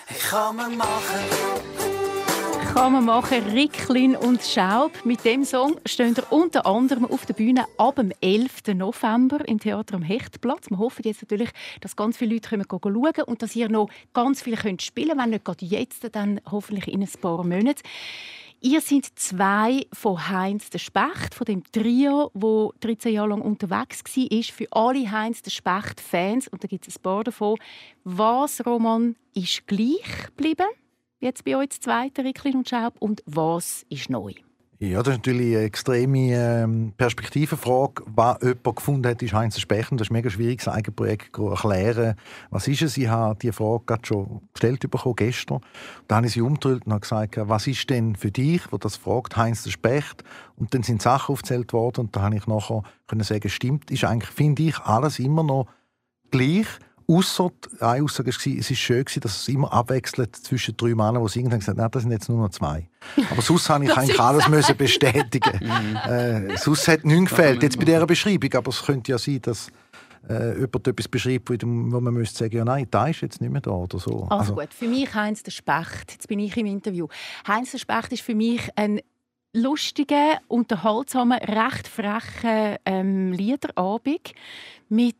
Ich 0.08 0.30
kann 0.30 0.56
man 0.56 0.76
machen 0.76 1.75
kann 2.76 2.92
man 2.92 3.06
machen. 3.06 3.42
Ricklin 3.52 4.14
und 4.14 4.42
Schaub. 4.42 4.92
Mit 5.06 5.24
dem 5.24 5.46
Song 5.46 5.80
stehen 5.86 6.14
wir 6.14 6.30
unter 6.30 6.66
anderem 6.66 7.06
auf 7.06 7.24
der 7.24 7.32
Bühne 7.32 7.64
ab 7.78 7.96
dem 7.96 8.12
11. 8.20 8.74
November 8.74 9.38
im 9.48 9.58
Theater 9.58 9.94
am 9.94 10.02
Hechtplatz. 10.02 10.68
Wir 10.68 10.76
hoffen 10.76 11.00
jetzt 11.06 11.22
natürlich, 11.22 11.48
dass 11.80 11.96
ganz 11.96 12.18
viele 12.18 12.34
Leute 12.34 12.50
kommen 12.66 12.94
schauen 12.94 13.24
und 13.24 13.40
dass 13.40 13.56
ihr 13.56 13.70
noch 13.70 13.88
ganz 14.12 14.42
viel 14.42 14.56
könnt 14.56 14.82
spielen 14.82 15.08
könnt. 15.08 15.22
Wenn 15.22 15.30
nicht 15.30 15.46
gerade 15.46 15.64
jetzt, 15.64 16.06
dann 16.14 16.38
hoffentlich 16.50 16.88
in 16.88 17.00
ein 17.00 17.08
paar 17.18 17.42
Monaten. 17.44 17.80
Ihr 18.60 18.82
seid 18.82 19.06
zwei 19.14 19.86
von 19.94 20.28
Heinz 20.28 20.68
der 20.68 20.78
Specht, 20.78 21.34
von 21.34 21.46
dem 21.46 21.62
Trio, 21.72 22.30
wo 22.34 22.74
13 22.80 23.14
Jahre 23.14 23.30
lang 23.30 23.40
unterwegs 23.40 24.04
war. 24.04 24.42
Für 24.42 24.66
alle 24.72 25.10
Heinz 25.10 25.40
der 25.40 25.50
Specht-Fans, 25.50 26.48
und 26.48 26.62
da 26.62 26.68
gibt 26.68 26.86
es 26.86 26.98
ein 26.98 27.02
paar 27.02 27.24
davon. 27.24 27.56
Was, 28.04 28.64
Roman, 28.66 29.16
ist 29.32 29.66
gleich 29.66 30.26
geblieben? 30.26 30.66
Jetzt 31.20 31.44
bei 31.44 31.56
euch 31.56 31.70
zweite 31.70 32.24
Ricklin 32.24 32.56
und 32.56 32.68
Schaub 32.68 32.94
und 33.00 33.22
was 33.26 33.84
ist 33.88 34.10
neu? 34.10 34.32
Ja, 34.78 35.02
das 35.02 35.14
ist 35.14 35.20
natürlich 35.20 35.56
eine 35.56 35.64
extreme 35.64 36.34
ähm, 36.34 36.92
Perspektivenfrage. 36.98 38.02
Was 38.14 38.42
jemand 38.42 38.76
gefunden 38.76 39.08
hat, 39.08 39.22
ist 39.22 39.32
Heinz 39.32 39.58
Spechen. 39.58 39.96
Das 39.96 40.08
ist 40.08 40.12
mega 40.12 40.28
schwierig, 40.28 40.62
das 40.62 40.68
Eigenprojekt 40.68 41.34
zu 41.34 41.48
erklären. 41.48 42.14
Was 42.50 42.68
ist 42.68 42.82
es? 42.82 42.98
Ich 42.98 43.08
habe 43.08 43.38
diese 43.40 43.54
Frage 43.54 43.84
gerade 43.86 44.06
schon 44.06 44.42
gestellt 44.52 44.80
bekommen, 44.80 45.16
gestern. 45.16 45.60
Dann 46.08 46.16
habe 46.16 46.26
ich 46.26 46.34
sie 46.34 46.42
umgedreht 46.42 46.86
und 46.86 47.00
gesagt, 47.00 47.38
was 47.40 47.66
ist 47.66 47.88
denn 47.88 48.16
für 48.16 48.30
dich, 48.30 48.70
wo 48.70 48.76
das 48.76 48.96
fragt, 48.96 49.38
Heinz 49.38 49.62
der 49.62 49.70
Specht? 49.70 50.24
Und 50.56 50.74
dann 50.74 50.82
sind 50.82 51.00
Sachen 51.00 51.32
aufgezählt 51.32 51.72
worden 51.72 52.02
und 52.02 52.14
da 52.14 52.20
habe 52.20 52.36
ich 52.36 52.46
nachher 52.46 52.82
können 53.06 53.24
sagen, 53.24 53.48
stimmt, 53.48 53.90
ist 53.90 54.04
eigentlich, 54.04 54.30
finde 54.30 54.64
ich, 54.64 54.78
alles 54.80 55.18
immer 55.18 55.42
noch 55.42 55.68
gleich. 56.30 56.66
Ausser, 57.08 57.52
eine 57.80 58.02
Aussage 58.02 58.30
war, 58.30 58.58
es 58.58 58.70
war 58.70 58.76
schön, 58.76 59.04
dass 59.20 59.40
es 59.40 59.48
immer 59.48 59.72
abwechselt 59.72 60.34
zwischen 60.34 60.76
drei 60.76 60.88
Männern, 60.94 61.22
die 61.22 61.28
singen 61.28 61.52
und 61.52 61.58
gesagt 61.60 61.78
haben, 61.78 61.90
das 61.90 62.02
sind 62.02 62.10
jetzt 62.10 62.28
nur 62.28 62.38
noch 62.38 62.50
zwei. 62.50 62.88
Aber 63.30 63.42
sonst 63.42 63.68
habe 63.70 63.84
ich 63.84 63.92
eigentlich 63.96 64.20
alles 64.20 64.48
müssen 64.48 64.76
bestätigen. 64.76 65.60
Äh, 66.06 66.56
sonst 66.56 66.88
hat 66.88 67.04
nichts 67.04 67.30
gefällt, 67.30 67.62
jetzt 67.62 67.78
bei 67.78 67.84
dieser 67.84 68.06
Beschreibung. 68.06 68.52
Aber 68.54 68.70
es 68.70 68.82
könnte 68.82 69.12
ja 69.12 69.18
sein, 69.18 69.40
dass 69.42 69.68
äh, 70.28 70.54
jemand 70.54 70.86
etwas 70.86 71.08
beschreibt, 71.08 71.48
wo 71.48 72.00
man 72.00 72.14
müsste 72.14 72.38
sagen, 72.38 72.56
ja 72.56 72.64
nein, 72.64 72.86
da 72.90 73.08
ist 73.08 73.22
jetzt 73.22 73.40
nicht 73.40 73.50
mehr 73.50 73.60
da 73.60 73.70
oder 73.70 73.98
so. 73.98 74.22
Also, 74.24 74.34
also 74.34 74.54
gut, 74.54 74.72
für 74.72 74.88
mich 74.88 75.12
Heinz 75.14 75.42
der 75.42 75.50
Specht, 75.52 76.12
jetzt 76.12 76.28
bin 76.28 76.38
ich 76.38 76.56
im 76.56 76.66
Interview. 76.66 77.08
Heinz 77.46 77.72
der 77.72 77.78
Specht 77.78 78.12
ist 78.12 78.22
für 78.22 78.34
mich 78.34 78.68
ein 78.76 79.00
lustiger, 79.52 80.38
unterhaltsamer, 80.48 81.40
recht 81.40 81.88
frecher 81.88 82.76
ähm, 82.84 83.32
Liederabend 83.32 84.32
mit 84.88 85.16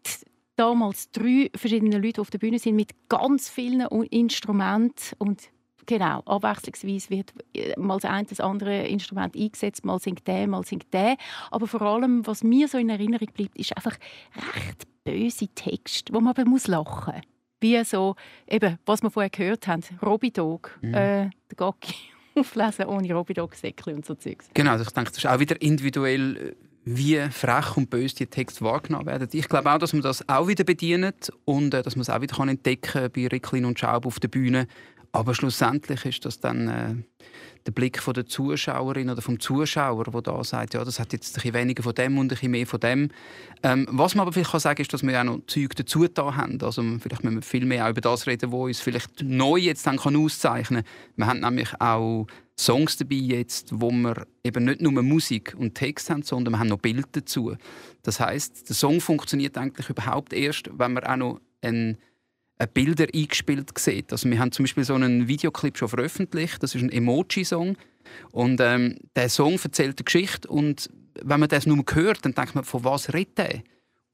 damals 0.57 1.11
drei 1.11 1.51
verschiedene 1.55 1.99
Leute 1.99 2.21
auf 2.21 2.31
der 2.31 2.39
Bühne 2.39 2.59
sind 2.59 2.77
mit 2.77 2.95
ganz 3.09 3.49
vielen 3.49 3.87
Instrumenten 4.11 5.15
und 5.19 5.51
Genau, 5.89 6.21
abwechslungsweise 6.27 7.11
wird 7.11 7.33
äh, 7.55 7.79
mal 7.79 8.01
das 8.01 8.11
eine 8.11 8.27
das 8.27 8.41
andere 8.41 8.89
Instrument 8.89 9.37
eingesetzt, 9.37 9.85
mal 9.85 10.01
singt 10.01 10.27
der, 10.27 10.49
mal 10.49 10.65
singt 10.65 10.93
der. 10.93 11.17
Aber 11.53 11.69
vor 11.69 11.81
allem, 11.83 12.27
was 12.27 12.43
mir 12.43 12.67
so 12.67 12.77
in 12.77 12.91
Erinnerung 12.91 13.29
bleibt, 13.33 13.57
ist 13.57 13.77
einfach 13.77 13.97
recht 14.57 14.85
böse 15.05 15.47
Text, 15.55 16.13
wo 16.13 16.21
man 16.21 16.33
aber 16.33 16.45
muss 16.45 16.67
lachen 16.67 17.15
muss. 17.15 17.23
Wie 17.61 17.83
so, 17.85 18.17
eben, 18.49 18.79
was 18.85 19.03
wir 19.03 19.11
vorher 19.11 19.31
gehört 19.31 19.67
haben, 19.69 19.83
Robidog, 20.05 20.77
mhm. 20.83 20.93
äh, 20.93 21.31
der 21.51 21.57
Gocki 21.57 21.95
auflesen 22.35 22.87
ohne 22.87 23.15
Robidog-Säckchen 23.15 23.95
und 23.95 24.05
so 24.05 24.15
Zeugs. 24.15 24.51
Genau, 24.53 24.73
also 24.73 24.85
ich 24.85 24.91
denke, 24.91 25.11
das 25.11 25.19
ist 25.19 25.27
auch 25.27 25.39
wieder 25.39 25.61
individuell, 25.63 26.37
äh, 26.37 26.55
wie 26.89 27.19
frech 27.31 27.77
und 27.77 27.91
böse 27.91 28.15
die 28.15 28.27
Texte 28.27 28.65
wahrgenommen 28.65 29.07
werden. 29.07 29.29
Ich 29.33 29.49
glaube 29.49 29.71
auch, 29.73 29.79
dass 29.79 29.93
man 29.93 30.03
das 30.03 30.27
auch 30.29 30.47
wieder 30.47 30.63
bedient 30.63 31.33
und 31.45 31.75
äh, 31.75 31.83
dass 31.83 31.97
man 31.97 32.03
es 32.03 32.11
auch 32.11 32.21
wieder 32.21 32.39
entdecken 32.39 32.93
kann 32.93 33.11
bei 33.13 33.27
Ricklin 33.27 33.65
und 33.65 33.79
Schaub 33.79 34.07
auf 34.07 34.21
der 34.21 34.29
Bühne. 34.29 34.69
Aber 35.11 35.35
schlussendlich 35.35 36.05
ist 36.07 36.25
das 36.25 36.39
dann 36.39 36.69
äh, 36.69 36.95
der 37.67 37.73
Blick 37.73 38.01
von 38.01 38.15
der 38.15 38.27
Zuschauerin 38.27 39.11
oder 39.11 39.21
vom 39.21 39.41
Zuschauer, 39.41 40.05
der 40.05 40.23
da 40.23 40.45
sagt, 40.45 40.75
ja, 40.75 40.85
das 40.85 41.01
hat 41.01 41.13
jetzt 41.13 41.33
ein 41.33 41.35
bisschen 41.35 41.55
weniger 41.55 41.83
von 41.83 41.95
dem 41.95 42.17
und 42.19 42.27
ein 42.27 42.29
bisschen 42.29 42.51
mehr 42.53 42.67
von 42.67 42.81
dem. 42.81 43.11
Ähm, 43.63 43.87
was 43.91 44.15
man 44.15 44.23
aber 44.23 44.33
vielleicht 44.33 44.53
kann 44.53 44.61
sagen 44.61 44.81
ist, 44.81 44.93
dass 44.93 45.03
wir 45.03 45.21
auch 45.21 45.25
noch 45.25 45.41
Zeug 45.47 45.75
dazu 45.75 46.07
da 46.07 46.37
haben. 46.37 46.61
Also 46.63 46.83
vielleicht 47.01 47.25
müssen 47.25 47.37
wir 47.37 47.43
viel 47.43 47.67
mehr 47.67 47.87
auch 47.87 47.91
über 47.91 48.01
das 48.01 48.27
reden, 48.27 48.53
was 48.53 48.61
uns 48.61 48.81
vielleicht 48.81 49.23
neu 49.23 49.57
jetzt 49.57 49.87
dann 49.87 49.99
kann 49.99 50.17
auszeichnen 50.17 50.85
kann. 50.85 51.17
Wir 51.17 51.27
haben 51.27 51.41
nämlich 51.41 51.81
auch 51.81 52.27
Songs 52.59 52.97
dabei 52.97 53.17
jetzt, 53.17 53.69
wo 53.73 53.91
wir 53.91 54.27
eben 54.45 54.65
nicht 54.65 54.81
nur 54.81 55.03
Musik 55.03 55.55
und 55.59 55.75
Text 55.75 56.09
haben, 56.09 56.23
sondern 56.23 56.55
wir 56.55 56.59
haben 56.59 56.69
noch 56.69 56.79
Bilder 56.79 57.09
dazu. 57.13 57.55
Das 58.03 58.21
heißt, 58.21 58.69
der 58.69 58.77
Song 58.77 59.01
funktioniert 59.01 59.59
eigentlich 59.59 59.91
überhaupt 59.91 60.33
erst, 60.33 60.71
wenn 60.79 60.95
wir 60.95 61.11
auch 61.11 61.17
noch 61.17 61.41
einen 61.61 61.99
Bilder 62.73 63.07
eingespielt 63.13 63.77
sieht. 63.79 64.13
Also 64.13 64.31
wir 64.31 64.39
haben 64.39 64.53
zum 64.53 64.65
Beispiel 64.65 64.85
so 64.85 64.95
einen 64.95 65.29
Videoclip 65.29 65.77
schon 65.77 65.89
veröffentlicht, 65.89 66.63
das 66.63 66.75
ist 66.75 66.83
ein 66.83 66.91
Emoji-Song 66.91 67.77
und 68.33 68.61
ähm, 68.61 68.97
der 69.15 69.29
Song 69.29 69.59
erzählt 69.63 69.99
eine 69.99 70.05
Geschichte 70.05 70.49
und 70.49 70.89
wenn 71.23 71.41
man 71.41 71.49
das 71.49 71.67
nur 71.67 71.85
hört, 71.93 72.25
dann 72.25 72.35
denkt 72.35 72.55
man, 72.55 72.65
von 72.65 72.85
was 72.85 73.13
redet 73.13 73.39
er? 73.39 73.63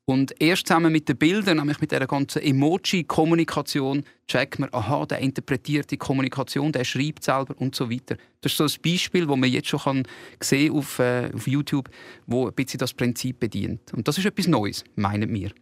Und 0.04 0.34
erst 0.40 0.66
zusammen 0.66 0.90
mit 0.90 1.08
den 1.08 1.16
Bildern, 1.16 1.58
nämlich 1.58 1.80
mit 1.80 1.92
der 1.92 2.04
ganzen 2.08 2.42
Emoji-Kommunikation, 2.42 4.02
checkt 4.26 4.58
man, 4.58 4.68
aha, 4.72 5.06
der 5.06 5.20
interpretiert 5.20 5.92
die 5.92 5.96
Kommunikation, 5.96 6.72
der 6.72 6.84
schreibt 6.84 7.22
selber 7.22 7.54
und 7.56 7.76
so 7.76 7.88
weiter. 7.88 8.16
Das 8.40 8.52
ist 8.52 8.58
so 8.58 8.64
ein 8.64 8.82
Beispiel, 8.82 9.26
das 9.26 9.36
man 9.36 9.48
jetzt 9.48 9.68
schon 9.68 9.80
kann 9.80 10.02
sehen 10.40 10.72
auf, 10.72 10.98
äh, 10.98 11.30
auf 11.32 11.46
YouTube, 11.46 11.88
wo 12.26 12.48
ein 12.48 12.54
bisschen 12.54 12.78
das 12.78 12.92
Prinzip 12.92 13.38
bedient. 13.38 13.92
Und 13.94 14.08
das 14.08 14.18
ist 14.18 14.26
etwas 14.26 14.48
Neues, 14.48 14.82
meinen 14.96 15.32
wir. 15.32 15.52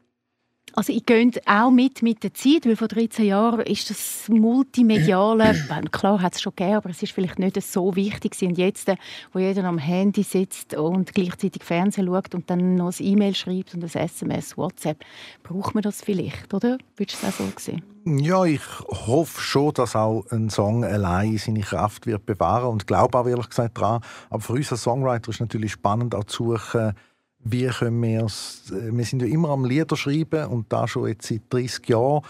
Also 0.74 0.92
ich 0.92 1.04
gehe 1.04 1.30
auch 1.46 1.70
mit 1.70 2.02
mit 2.02 2.22
der 2.22 2.34
Zeit, 2.34 2.66
weil 2.66 2.76
vor 2.76 2.88
13 2.88 3.26
Jahren 3.26 3.60
ist 3.60 3.90
das 3.90 4.28
Multimediale, 4.28 5.54
klar 5.92 6.22
hat 6.22 6.34
es 6.34 6.40
schon 6.40 6.54
gegeben, 6.54 6.76
aber 6.76 6.90
es 6.90 7.02
ist 7.02 7.12
vielleicht 7.12 7.38
nicht 7.38 7.60
so 7.62 7.96
wichtig 7.96 8.36
und 8.42 8.58
jetzt, 8.58 8.88
äh, 8.88 8.96
wo 9.32 9.38
jeder 9.38 9.64
am 9.64 9.78
Handy 9.78 10.22
sitzt 10.22 10.74
und 10.74 11.14
gleichzeitig 11.14 11.64
Fernsehen 11.64 12.06
schaut 12.06 12.34
und 12.34 12.48
dann 12.50 12.76
noch 12.76 12.92
ein 12.98 13.06
E-Mail 13.06 13.34
schreibt 13.34 13.74
und 13.74 13.84
ein 13.84 13.90
SMS, 13.90 14.56
WhatsApp, 14.56 15.04
braucht 15.42 15.74
man 15.74 15.82
das 15.82 16.02
vielleicht, 16.02 16.52
oder? 16.54 16.78
Würdest 16.96 17.22
du 17.22 17.26
das 17.26 17.40
auch 17.40 17.44
so 17.44 17.52
sehen? 17.58 17.82
Ja, 18.06 18.44
ich 18.46 18.62
hoffe 18.88 19.40
schon, 19.40 19.74
dass 19.74 19.94
auch 19.94 20.24
ein 20.30 20.48
Song 20.48 20.84
allein 20.84 21.36
seine 21.36 21.60
Kraft 21.60 22.06
wird 22.06 22.24
bewahren 22.24 22.70
und 22.70 22.86
glaube 22.86 23.18
auch 23.18 23.26
ehrlich 23.26 23.50
gesagt 23.50 23.76
daran. 23.76 24.00
Aber 24.30 24.40
für 24.40 24.54
uns 24.54 24.72
als 24.72 24.82
Songwriter 24.84 25.28
ist 25.28 25.40
natürlich 25.40 25.72
spannend 25.72 26.14
auch 26.14 26.24
zu 26.24 26.56
suchen, 26.56 26.94
wie 27.42 27.66
können 27.66 28.02
wir 28.02 28.24
es, 28.24 28.70
äh, 28.70 28.94
wir 28.94 29.04
sind 29.04 29.22
ja 29.22 29.28
immer 29.28 29.50
am 29.50 29.64
Lieder 29.64 29.96
schreiben 29.96 30.46
und 30.46 30.72
da 30.72 30.86
schon 30.86 31.08
jetzt 31.08 31.26
seit 31.26 31.42
30 31.50 31.88
Jahren. 31.88 32.22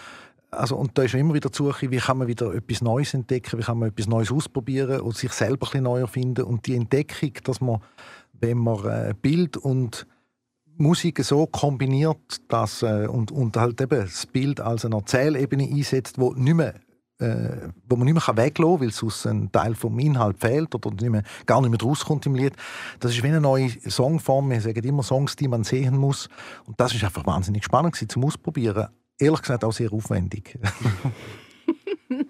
Also, 0.50 0.76
und 0.76 0.98
da 0.98 1.02
ist 1.02 1.14
immer 1.14 1.34
wieder 1.34 1.48
die 1.48 1.56
Suche, 1.56 1.90
wie 1.90 1.98
kann 1.98 2.18
man 2.18 2.26
wieder 2.26 2.52
etwas 2.54 2.82
Neues 2.82 3.14
entdecken, 3.14 3.58
wie 3.58 3.62
kann 3.62 3.78
man 3.78 3.90
etwas 3.90 4.08
Neues 4.08 4.32
ausprobieren 4.32 5.00
und 5.00 5.16
sich 5.16 5.32
selber 5.32 5.54
ein 5.54 5.70
bisschen 5.70 5.84
neu 5.84 6.00
erfinden. 6.00 6.44
Und 6.44 6.66
die 6.66 6.74
Entdeckung, 6.74 7.32
dass 7.44 7.60
man, 7.60 7.80
wenn 8.32 8.58
man 8.58 8.84
äh, 8.84 9.14
Bild 9.20 9.56
und 9.56 10.06
Musik 10.76 11.22
so 11.22 11.46
kombiniert 11.46 12.40
dass, 12.48 12.82
äh, 12.82 13.06
und, 13.06 13.30
und 13.30 13.56
halt 13.56 13.80
eben 13.80 14.00
das 14.00 14.26
Bild 14.26 14.60
als 14.60 14.84
eine 14.84 14.96
Erzählebene 14.96 15.64
einsetzt, 15.64 16.18
wo 16.18 16.32
nicht 16.32 16.54
mehr 16.54 16.74
äh, 17.20 17.68
wo 17.88 17.96
man 17.96 18.06
nicht 18.06 18.14
mehr 18.14 18.36
weglassen 18.36 18.78
kann, 18.78 18.80
weil 18.80 18.92
sonst 18.92 19.26
ein 19.26 19.52
Teil 19.52 19.74
vom 19.74 19.98
Inhalt 19.98 20.38
fehlt 20.38 20.74
oder 20.74 20.90
nicht 20.90 21.10
mehr, 21.10 21.22
gar 21.46 21.60
nicht 21.60 21.70
mehr 21.70 21.80
rauskommt 21.80 22.26
im 22.26 22.34
Lied. 22.34 22.54
Das 22.98 23.12
ist 23.12 23.22
wie 23.22 23.28
eine 23.28 23.40
neue 23.40 23.70
Songform. 23.88 24.50
Wir 24.50 24.60
sagen 24.60 24.82
immer 24.82 25.02
Songs, 25.02 25.36
die 25.36 25.48
man 25.48 25.64
sehen 25.64 25.96
muss. 25.96 26.28
Und 26.66 26.80
das 26.80 26.94
ist 26.94 27.04
einfach 27.04 27.26
wahnsinnig 27.26 27.64
spannend 27.64 27.94
gewesen, 27.94 28.08
zum 28.08 28.24
Ausprobieren. 28.24 28.88
Ehrlich 29.18 29.42
gesagt 29.42 29.64
auch 29.64 29.72
sehr 29.72 29.92
aufwendig. 29.92 30.58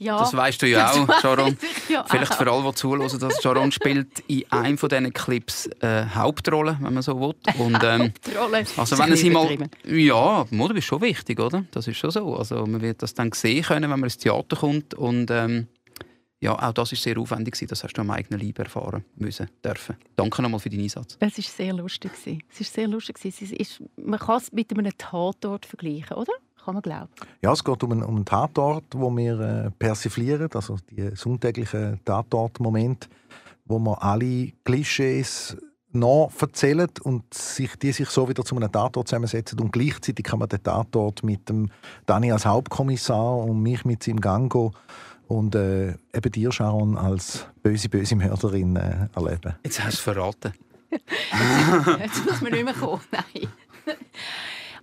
Ja. 0.00 0.20
Das 0.20 0.32
weißt 0.32 0.62
du 0.62 0.68
ja 0.68 0.92
auch, 0.92 1.20
Sharon. 1.20 1.58
ja 1.88 2.04
Vielleicht 2.08 2.32
für 2.34 2.48
alle, 2.48 2.62
die 2.68 2.74
zuhören, 2.76 3.18
dass 3.18 3.42
Sharon 3.42 3.72
spielt 3.72 4.20
in 4.28 4.44
einem 4.50 4.78
von 4.78 4.88
diesen 4.88 5.12
Clips 5.12 5.66
äh, 5.80 6.04
Hauptrolle, 6.14 6.78
wenn 6.80 6.94
man 6.94 7.02
so 7.02 7.18
will. 7.18 7.34
Und, 7.58 7.82
ähm, 7.82 8.02
Hauptrolle. 8.02 8.64
Also 8.76 8.96
wenn 8.96 9.16
sie 9.16 9.30
mal, 9.30 9.58
ja, 9.84 10.46
Mode 10.50 10.78
ist 10.78 10.84
schon 10.84 11.00
wichtig, 11.00 11.40
oder? 11.40 11.64
Das 11.72 11.88
ist 11.88 11.96
schon 11.96 12.12
so. 12.12 12.36
Also 12.36 12.64
man 12.64 12.80
wird 12.80 13.02
das 13.02 13.14
dann 13.14 13.32
sehen 13.32 13.64
können, 13.64 13.90
wenn 13.90 13.98
man 13.98 14.04
ins 14.04 14.18
Theater 14.18 14.54
kommt. 14.54 14.94
Und 14.94 15.32
ähm, 15.32 15.66
ja, 16.40 16.52
auch 16.56 16.72
das 16.72 16.92
ist 16.92 17.02
sehr 17.02 17.18
aufwendig 17.18 17.56
Das 17.68 17.82
hast 17.82 17.94
du 17.94 18.00
am 18.00 18.10
eigenen 18.10 18.40
Leib 18.40 18.60
erfahren 18.60 19.04
müssen, 19.16 19.50
dürfen. 19.64 19.96
Danke 20.14 20.42
nochmal 20.42 20.60
für 20.60 20.70
deinen 20.70 20.82
Einsatz. 20.82 21.16
Es 21.18 21.38
war 21.38 21.44
sehr 21.44 21.72
lustig. 21.72 22.12
Es 22.52 22.60
ist 22.60 22.72
sehr 22.72 22.86
lustig. 22.86 23.16
Es 23.24 23.42
ist, 23.42 23.82
man 23.96 24.20
kann 24.20 24.36
es 24.36 24.52
mit 24.52 24.70
einem 24.70 24.96
Tatort 24.96 25.66
vergleichen, 25.66 26.16
oder? 26.16 26.32
Kann 26.64 26.74
man 26.74 26.82
glauben. 26.82 27.08
Ja, 27.42 27.52
es 27.52 27.64
geht 27.64 27.82
um 27.82 27.92
einen, 27.92 28.02
um 28.02 28.16
einen 28.16 28.24
Tatort, 28.24 28.84
wo 28.94 29.14
wir 29.16 29.40
äh, 29.40 29.70
persiflieren, 29.70 30.48
also 30.52 30.76
die 30.90 31.14
sonntäglichen 31.14 32.00
Tatortmomente, 32.04 33.08
wo 33.64 33.78
man 33.78 33.94
alle 33.94 34.52
Klischees 34.64 35.56
noch 35.92 36.30
erzählen 36.40 36.88
und 37.02 37.32
sich, 37.32 37.76
die 37.76 37.92
sich 37.92 38.08
so 38.10 38.28
wieder 38.28 38.44
zu 38.44 38.56
einem 38.56 38.70
Tatort 38.70 39.08
zusammensetzen 39.08 39.58
und 39.60 39.72
gleichzeitig 39.72 40.24
kann 40.24 40.38
man 40.38 40.48
den 40.48 40.62
Tatort 40.62 41.22
mit 41.22 41.48
dem 41.48 41.70
Dani 42.06 42.30
als 42.30 42.44
Hauptkommissar 42.44 43.38
und 43.38 43.62
mich 43.62 43.84
mit 43.84 44.02
seinem 44.02 44.20
Gango 44.20 44.72
und 45.28 45.54
äh, 45.54 45.90
eben 46.14 46.32
dir, 46.32 46.52
Sharon, 46.52 46.96
als 46.96 47.46
böse, 47.62 47.88
böse 47.88 48.16
Mörderin 48.16 48.76
äh, 48.76 49.08
erleben. 49.14 49.54
Jetzt 49.64 49.78
hast 49.80 49.86
du 49.86 49.88
es 49.96 50.00
verraten. 50.00 50.52
Jetzt 50.90 52.24
muss 52.24 52.40
man 52.40 52.52
nicht 52.52 52.64
mehr 52.64 52.74
kommen, 52.74 53.02
nein. 53.10 53.48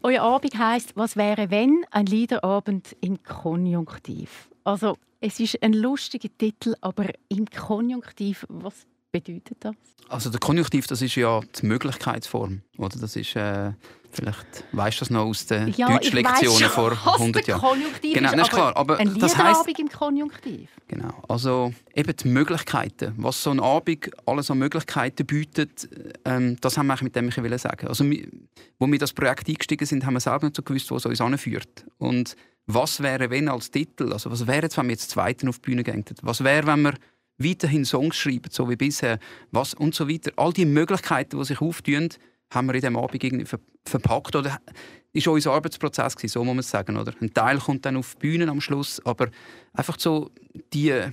Euer 0.07 0.21
Abend 0.21 0.55
heisst 0.59 0.95
«Was 0.95 1.15
wäre, 1.15 1.49
wenn?» 1.49 1.83
ein 1.89 2.05
Liederabend 2.05 2.95
im 3.01 3.23
Konjunktiv. 3.23 4.51
Also, 4.63 4.97
es 5.19 5.39
ist 5.39 5.63
ein 5.63 5.73
lustiger 5.73 6.29
Titel, 6.37 6.75
aber 6.79 7.05
im 7.27 7.47
Konjunktiv, 7.47 8.45
was 8.47 8.85
bedeutet 9.19 9.57
das? 9.61 9.75
Also 10.07 10.29
der 10.29 10.39
Konjunktiv, 10.39 10.87
das 10.87 11.01
ist 11.01 11.15
ja 11.15 11.39
die 11.59 11.65
Möglichkeitsform, 11.65 12.61
oder? 12.77 12.99
Das 12.99 13.15
ist 13.15 13.35
äh, 13.35 13.71
vielleicht 14.11 14.45
weißt 14.71 14.97
du 14.97 14.99
das 14.99 15.09
noch 15.09 15.25
aus 15.25 15.45
den 15.47 15.73
ja, 15.73 15.87
Deutschlektionen 15.89 16.69
vor 16.69 16.91
100 17.05 17.47
Jahren. 17.47 17.61
Konjunktiv 17.61 18.13
genau, 18.13 18.29
ist, 18.29 18.37
das 18.37 18.47
ist 18.47 18.53
klar. 18.53 18.77
Aber 18.77 18.97
ein 18.97 19.17
das 19.17 19.37
heisst, 19.37 19.67
im 19.79 19.89
Konjunktiv. 19.89 20.69
Genau, 20.87 21.23
also 21.27 21.73
eben 21.95 22.15
die 22.15 22.27
Möglichkeiten, 22.27 23.13
was 23.17 23.41
so 23.41 23.49
ein 23.49 23.59
Abend 23.59 24.11
alles 24.27 24.51
an 24.51 24.59
Möglichkeiten 24.59 25.25
bietet, 25.25 25.89
ähm, 26.23 26.57
das 26.61 26.77
haben 26.77 26.87
wir 26.87 26.97
mit 27.01 27.15
dem 27.15 27.29
ich 27.29 27.61
sagen. 27.61 27.87
Also, 27.87 28.05
wo 28.79 28.87
wir 28.87 28.99
das 28.99 29.13
Projekt 29.13 29.49
eingestiegen 29.49 29.85
sind, 29.85 30.05
haben 30.05 30.13
wir 30.13 30.19
selber 30.19 30.45
nicht 30.45 30.55
so 30.55 30.61
gewusst, 30.61 30.91
wo 30.91 30.97
es 30.97 31.05
uns 31.05 31.19
anführt. 31.19 31.85
Und 31.97 32.35
was 32.67 33.01
wäre, 33.01 33.29
wenn 33.29 33.47
als 33.47 33.69
Titel? 33.71 34.11
Also 34.11 34.31
was 34.31 34.47
wäre 34.47 34.63
jetzt, 34.63 34.77
wenn 34.77 34.87
wir 34.87 34.93
jetzt 34.93 35.11
zweiten 35.11 35.47
auf 35.49 35.59
die 35.59 35.69
Bühne 35.69 35.83
gehen? 35.83 36.03
Was 36.21 36.43
wäre, 36.43 36.65
wenn 36.67 36.81
wir 36.81 36.93
weiterhin 37.37 37.85
Songs 37.85 38.15
schreiben, 38.15 38.49
so 38.51 38.69
wie 38.69 38.75
bisher, 38.75 39.19
was 39.51 39.73
und 39.73 39.95
so 39.95 40.09
weiter. 40.09 40.31
All 40.37 40.53
die 40.53 40.65
Möglichkeiten, 40.65 41.37
die 41.37 41.45
sich 41.45 41.61
auftun, 41.61 42.09
haben 42.51 42.67
wir 42.67 42.75
in 42.75 42.81
diesem 42.81 42.97
Abend 42.97 43.23
irgendwie 43.23 43.45
ver 43.45 43.59
verpackt 43.87 44.35
oder 44.35 44.59
ist 45.13 45.27
unser 45.27 45.53
Arbeitsprozess 45.53 46.15
gewesen, 46.15 46.33
so 46.33 46.43
muss 46.43 46.55
man 46.55 46.63
sagen, 46.63 46.97
oder? 46.97 47.13
Ein 47.21 47.31
Teil 47.31 47.59
kommt 47.59 47.85
dann 47.85 47.97
auf 47.97 48.15
die 48.15 48.19
Bühne 48.19 48.49
am 48.49 48.59
Schluss, 48.59 48.99
aber 49.05 49.29
einfach 49.73 49.99
so 49.99 50.31
die 50.73 51.11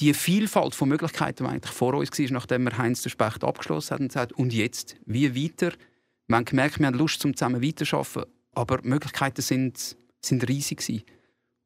die 0.00 0.14
Vielfalt 0.14 0.74
von 0.74 0.88
Möglichkeiten, 0.88 1.44
die 1.44 1.50
eigentlich 1.50 1.72
vor 1.72 1.94
uns 1.94 2.10
war, 2.18 2.26
nachdem 2.30 2.64
wir 2.64 2.76
Heinz 2.76 3.02
der 3.02 3.10
Specht 3.10 3.44
abgeschlossen 3.44 3.94
haben 3.94 4.02
und 4.02 4.08
gesagt, 4.08 4.32
und 4.32 4.52
jetzt, 4.52 4.96
wie 5.06 5.34
weiter? 5.34 5.72
Wir 6.26 6.36
haben 6.36 6.44
gemerkt, 6.44 6.80
wir 6.80 6.86
haben 6.86 6.98
Lust, 6.98 7.20
zum 7.20 7.36
zusammen 7.36 7.62
weiterzuarbeiten, 7.62 8.30
aber 8.52 8.80
Möglichkeiten 8.82 9.42
sind, 9.42 9.96
sind 10.20 10.48
riesig 10.48 10.78
gewesen. 10.78 11.04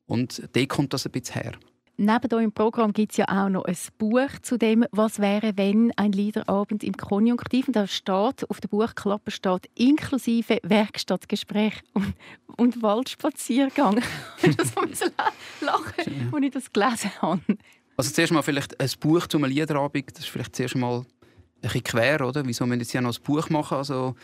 Und 0.04 0.48
da 0.52 0.66
kommt 0.66 0.92
das 0.92 1.06
ein 1.06 1.12
bisschen 1.12 1.40
her 1.40 1.52
neben 1.96 2.32
eurem 2.32 2.52
Programm 2.52 2.92
gibt 2.92 3.12
es 3.12 3.18
ja 3.18 3.26
auch 3.28 3.48
noch 3.48 3.64
ein 3.64 3.76
Buch 3.98 4.30
zu 4.42 4.58
dem, 4.58 4.84
was 4.92 5.18
wäre, 5.18 5.52
wenn 5.56 5.92
ein 5.96 6.12
Liederabend 6.12 6.84
im 6.84 6.96
Konjunktiv. 6.96 7.68
Und 7.68 7.76
da 7.76 7.86
steht, 7.86 8.48
auf 8.48 8.60
der 8.60 8.68
Buchklappe 8.68 9.30
steht 9.30 9.70
inklusive 9.74 10.58
Werkstattgespräch 10.62 11.82
und, 11.94 12.14
und 12.56 12.82
Waldspaziergang. 12.82 14.02
ich 14.42 14.56
musste 14.56 15.12
lachen, 15.60 16.32
als 16.32 16.44
ich 16.44 16.50
das 16.50 16.72
gelesen 16.72 17.10
habe. 17.20 17.40
Also 17.96 18.10
zuerst 18.12 18.32
mal 18.32 18.42
vielleicht 18.42 18.78
ein 18.78 18.90
Buch 19.00 19.26
zum 19.26 19.44
Liederabend, 19.44 20.10
das 20.12 20.24
ist 20.24 20.30
vielleicht 20.30 20.54
zuerst 20.54 20.76
mal 20.76 20.98
ein 20.98 21.06
bisschen 21.62 21.82
quer, 21.84 22.26
oder? 22.26 22.46
Wieso 22.46 22.66
wir 22.66 22.76
jetzt 22.76 22.92
ja 22.92 23.00
noch 23.00 23.16
ein 23.16 23.22
Buch 23.22 23.48
machen? 23.48 23.78
Also, 23.78 24.14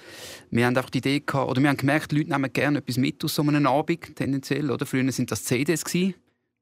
wir 0.50 0.66
haben 0.66 0.76
auch 0.76 0.90
die 0.90 0.98
Idee 0.98 1.20
gehabt, 1.20 1.50
oder 1.50 1.62
wir 1.62 1.70
haben 1.70 1.78
gemerkt, 1.78 2.12
die 2.12 2.16
Leute 2.18 2.30
nehmen 2.30 2.52
gerne 2.52 2.78
etwas 2.78 2.98
mit 2.98 3.24
aus 3.24 3.34
so 3.34 3.42
einem 3.42 3.66
Abend, 3.66 4.14
tendenziell, 4.14 4.70
oder? 4.70 4.84
Früher 4.84 5.04
waren 5.04 5.26
das 5.26 5.44
CDs 5.44 5.84
gewesen 5.84 6.14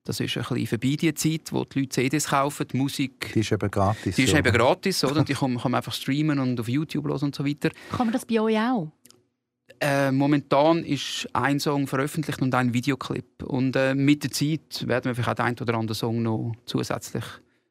Das 0.05 0.19
ist 0.19 0.37
ein 0.37 0.43
bisschen 0.43 0.67
vorbei, 0.67 0.97
die 0.97 1.15
Zeit, 1.15 1.53
wo 1.53 1.65
die 1.65 1.81
Leute 1.81 1.91
CDs 1.91 2.29
kaufen, 2.29 2.67
die 2.69 2.77
Musik... 2.77 3.33
Die 3.35 3.41
ist 3.41 3.53
eben 3.53 3.71
gratis. 3.71 4.17
Die 4.17 4.25
ist 4.25 4.35
eben 4.35 4.53
gratis, 4.53 5.05
oder? 5.05 5.23
die 5.25 5.35
kann, 5.35 5.59
kann 5.59 5.73
man 5.73 5.79
einfach 5.79 5.93
streamen 5.93 6.39
und 6.39 6.59
auf 6.59 6.69
YouTube 6.69 7.07
hören 7.07 7.23
und 7.25 7.35
so 7.35 7.45
weiter. 7.45 7.71
Kann 7.91 8.07
man 8.07 8.13
das 8.13 8.25
bei 8.25 8.41
euch 8.41 8.59
auch? 8.59 8.91
Äh, 9.79 10.11
momentan 10.11 10.85
ist 10.85 11.29
ein 11.33 11.61
Song 11.61 11.87
veröffentlicht 11.87 12.41
und 12.43 12.55
ein 12.55 12.73
Videoclip. 12.75 13.43
Und 13.45 13.77
äh, 13.77 13.95
mit 13.95 14.23
der 14.23 14.31
Zeit 14.31 14.87
werden 14.87 15.05
wir 15.05 15.15
vielleicht 15.15 15.29
auch 15.31 15.35
den 15.35 15.47
einen 15.47 15.59
oder 15.59 15.75
anderen 15.75 15.95
Song 15.95 16.23
noch 16.23 16.53
zusätzlich 16.67 17.25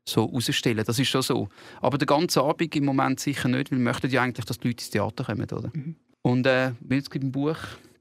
so 0.07 0.25
rausstellen. 0.25 0.83
Das 0.86 0.98
ist 0.98 1.07
schon 1.07 1.21
so. 1.21 1.50
Aber 1.81 1.98
den 1.98 2.07
ganzen 2.07 2.39
Abend 2.39 2.75
im 2.75 2.86
Moment 2.86 3.19
sicher 3.19 3.48
nicht, 3.48 3.71
weil 3.71 3.77
wir 3.77 3.83
möchten 3.83 4.09
ja 4.09 4.24
eigentlich, 4.24 4.45
dass 4.45 4.59
die 4.59 4.69
Leute 4.69 4.83
ins 4.83 4.89
Theater 4.89 5.24
kommen. 5.24 5.48
Oder? 5.51 5.71
Mhm. 5.74 5.95
Und 6.21 6.48
äh, 6.48 6.71
jetzt 6.89 7.12
gibt 7.12 7.25
ein 7.25 7.31
Buch. 7.31 7.57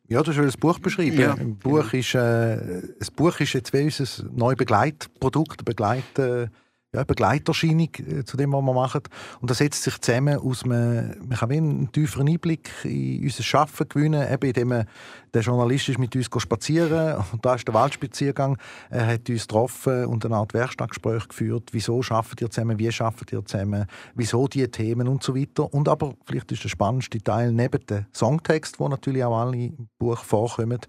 Ja, 0.08 0.22
du 0.22 0.30
hast 0.30 0.38
das 0.38 0.56
Buch 0.56 0.78
beschrieben. 0.78 1.20
Ja, 1.20 1.34
Ein 1.34 1.56
Buch 1.56 1.92
ist, 1.92 2.14
äh, 2.14 2.82
das 2.98 3.10
Buch 3.10 3.38
ist 3.40 3.52
jetzt 3.52 3.74
wie 3.74 3.82
unser 3.82 4.24
neues 4.34 4.56
Begleitprodukt, 4.56 5.66
Begleit, 5.66 6.18
äh, 6.18 6.48
ja, 6.94 7.04
Begleiterscheinung 7.04 7.90
äh, 7.96 8.24
zu 8.24 8.36
dem, 8.36 8.52
was 8.52 8.62
wir 8.62 8.72
machen. 8.72 9.02
Und 9.40 9.50
das 9.50 9.58
setzt 9.58 9.82
sich 9.82 9.98
zusammen 10.00 10.38
aus 10.38 10.64
einem, 10.64 11.14
man 11.28 11.38
kann 11.38 11.50
einen 11.50 11.92
tieferen 11.92 12.28
Einblick 12.28 12.70
in 12.84 13.24
unser 13.24 13.42
Schaffen 13.42 13.88
gewinnen, 13.88 14.26
eben 14.32 14.46
indem 14.46 14.68
man, 14.68 14.86
der 15.34 15.42
Journalist 15.42 15.90
ist 15.90 15.98
mit 15.98 16.16
uns 16.16 16.30
spazieren 16.38 17.22
und 17.32 17.44
da 17.44 17.54
ist 17.54 17.66
der 17.66 17.74
Waldspaziergang. 17.74 18.56
Er 18.88 19.06
hat 19.06 19.28
uns 19.28 19.42
getroffen 19.42 20.06
und 20.06 20.24
eine 20.24 20.36
Art 20.36 20.54
Werkstattgespräch 20.54 21.28
geführt. 21.28 21.68
Wieso 21.72 22.02
schaffen 22.02 22.36
ihr 22.40 22.50
zusammen, 22.50 22.78
wie 22.78 22.90
schaffen 22.90 23.26
ihr 23.32 23.44
zusammen, 23.44 23.86
wieso 24.14 24.48
die 24.48 24.66
Themen 24.68 25.08
und 25.08 25.22
so 25.22 25.36
weiter. 25.36 25.72
Und 25.72 25.88
aber, 25.88 26.14
vielleicht 26.24 26.50
ist 26.52 26.64
der 26.64 26.70
spannendste 26.70 27.18
Teil, 27.18 27.52
neben 27.52 27.84
dem 27.86 28.06
Songtext, 28.14 28.80
wo 28.80 28.88
natürlich 28.88 29.24
auch 29.24 29.36
alle 29.36 29.56
im 29.58 29.88
Buch 29.98 30.18
vorkommen, 30.24 30.80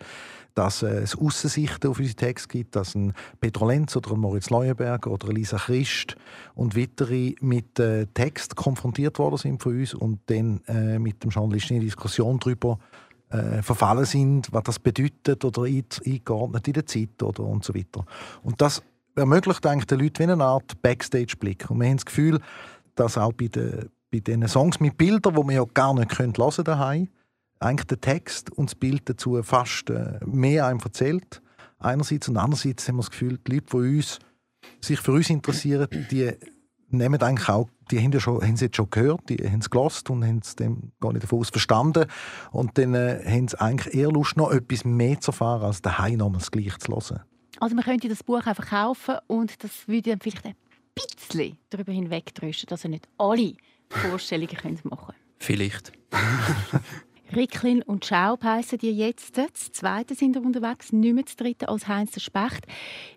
dass 0.55 0.83
es 0.83 1.17
Aussichten 1.17 1.87
auf 1.87 1.99
unsere 1.99 2.15
Texte 2.15 2.47
gibt, 2.47 2.75
dass 2.75 2.95
ein 2.95 3.13
Petro 3.39 3.67
Lenz 3.67 3.95
oder 3.95 4.11
ein 4.11 4.19
Moritz 4.19 4.49
Leuenberger 4.49 5.11
oder 5.11 5.31
Lisa 5.31 5.57
Christ 5.57 6.15
und 6.55 6.75
weitere 6.75 7.35
mit 7.41 7.79
äh, 7.79 8.07
Text 8.07 8.55
konfrontiert 8.55 9.19
worden 9.19 9.37
sind 9.37 9.61
von 9.61 9.77
uns 9.79 9.93
und 9.93 10.19
dann 10.27 10.61
äh, 10.67 10.99
mit 10.99 11.23
dem 11.23 11.29
Journalisten 11.29 11.75
in 11.75 11.81
Diskussion 11.81 12.39
darüber 12.39 12.79
äh, 13.29 13.61
verfallen 13.61 14.05
sind, 14.05 14.51
was 14.51 14.63
das 14.63 14.79
bedeutet 14.79 15.45
oder 15.45 15.63
eingeordnet 15.63 16.67
in 16.67 16.73
der 16.73 16.85
Zeit 16.85 17.21
oder 17.21 17.43
und 17.43 17.63
so 17.63 17.75
weiter. 17.75 18.05
Und 18.43 18.59
das 18.61 18.81
ermöglicht 19.15 19.65
eigentlich 19.65 19.87
den 19.87 19.99
Leuten 19.99 20.19
wie 20.19 20.31
eine 20.31 20.43
Art 20.43 20.81
Backstage-Blick. 20.81 21.69
Und 21.69 21.79
wir 21.79 21.87
haben 21.87 21.97
das 21.97 22.05
Gefühl, 22.05 22.39
dass 22.95 23.17
auch 23.17 23.33
bei 23.33 23.47
den 23.47 23.89
bei 24.11 24.19
diesen 24.19 24.47
Songs 24.47 24.79
mit 24.79 24.97
Bildern, 24.97 25.35
die 25.35 25.43
man 25.43 25.55
ja 25.55 25.63
gar 25.73 25.93
nicht 25.93 26.17
hören 26.17 26.33
können 26.33 26.63
daheim, 26.63 27.09
eigentlich 27.59 27.87
der 27.87 28.01
Text 28.01 28.51
und 28.51 28.69
das 28.69 28.75
Bild 28.75 29.07
dazu 29.09 29.41
fast 29.43 29.89
äh, 29.89 30.19
mehr 30.25 30.65
einem 30.67 30.79
erzählt. 30.79 31.41
Einerseits 31.79 32.27
und 32.27 32.37
andererseits 32.37 32.87
haben 32.87 32.95
wir 32.95 33.03
das 33.03 33.11
Gefühl, 33.11 33.37
die 33.45 33.53
Leute, 33.53 33.65
die 33.71 33.97
uns, 33.97 34.19
sich 34.81 34.99
für 34.99 35.11
uns 35.13 35.29
interessieren, 35.29 35.87
die 36.11 36.33
nehmen 36.89 37.21
eigentlich 37.21 37.49
auch, 37.49 37.69
die 37.91 37.99
haben, 37.99 38.11
ja 38.11 38.19
schon, 38.19 38.41
haben 38.41 38.53
es 38.53 38.61
jetzt 38.61 38.75
schon 38.75 38.89
gehört, 38.89 39.29
die 39.29 39.37
haben 39.37 39.59
es 39.59 39.69
gelost 39.69 40.09
und 40.09 40.25
haben 40.25 40.39
es 40.43 40.55
dem 40.55 40.91
gar 40.99 41.13
nicht 41.13 41.23
davon 41.23 41.39
aus 41.39 41.49
verstanden. 41.49 42.05
Und 42.51 42.77
dann 42.77 42.93
äh, 42.93 43.23
haben 43.25 43.47
sie 43.47 43.59
eigentlich 43.59 43.93
eher 43.93 44.09
Lust, 44.09 44.37
noch 44.37 44.51
etwas 44.51 44.85
mehr 44.85 45.19
zu 45.19 45.31
erfahren, 45.31 45.63
als 45.63 45.81
daheim 45.81 46.17
nochmals 46.17 46.45
das 46.45 46.51
Gleiche 46.51 46.77
zu 46.79 46.91
hören. 46.91 47.21
Also 47.59 47.75
man 47.75 47.83
könnte 47.83 48.07
das 48.07 48.23
Buch 48.23 48.45
einfach 48.45 48.69
kaufen 48.69 49.15
und 49.27 49.63
das 49.63 49.87
würde 49.87 50.11
dann 50.11 50.19
vielleicht 50.19 50.45
ein 50.45 50.55
bisschen 50.95 51.57
darüber 51.69 51.91
hinwegtrösten, 51.91 52.67
dass 52.67 52.83
ihr 52.85 52.89
nicht 52.89 53.07
alle 53.17 53.53
Vorstellungen 53.89 54.49
machen 54.83 55.07
könnt. 55.07 55.17
Vielleicht. 55.39 55.91
Ricklin 57.35 57.83
und 57.83 58.05
Schaub 58.05 58.43
heissen 58.43 58.79
die 58.79 58.91
jetzt. 58.91 59.37
Das 59.37 59.71
zweite 59.71 60.15
sind 60.15 60.35
wir 60.35 60.41
unterwegs, 60.41 60.91
nicht 60.91 61.13
mehr 61.13 61.23
das 61.23 61.35
dritte 61.35 61.69
als 61.69 61.87
Heinz 61.87 62.11
der 62.11 62.21
Specht. 62.21 62.65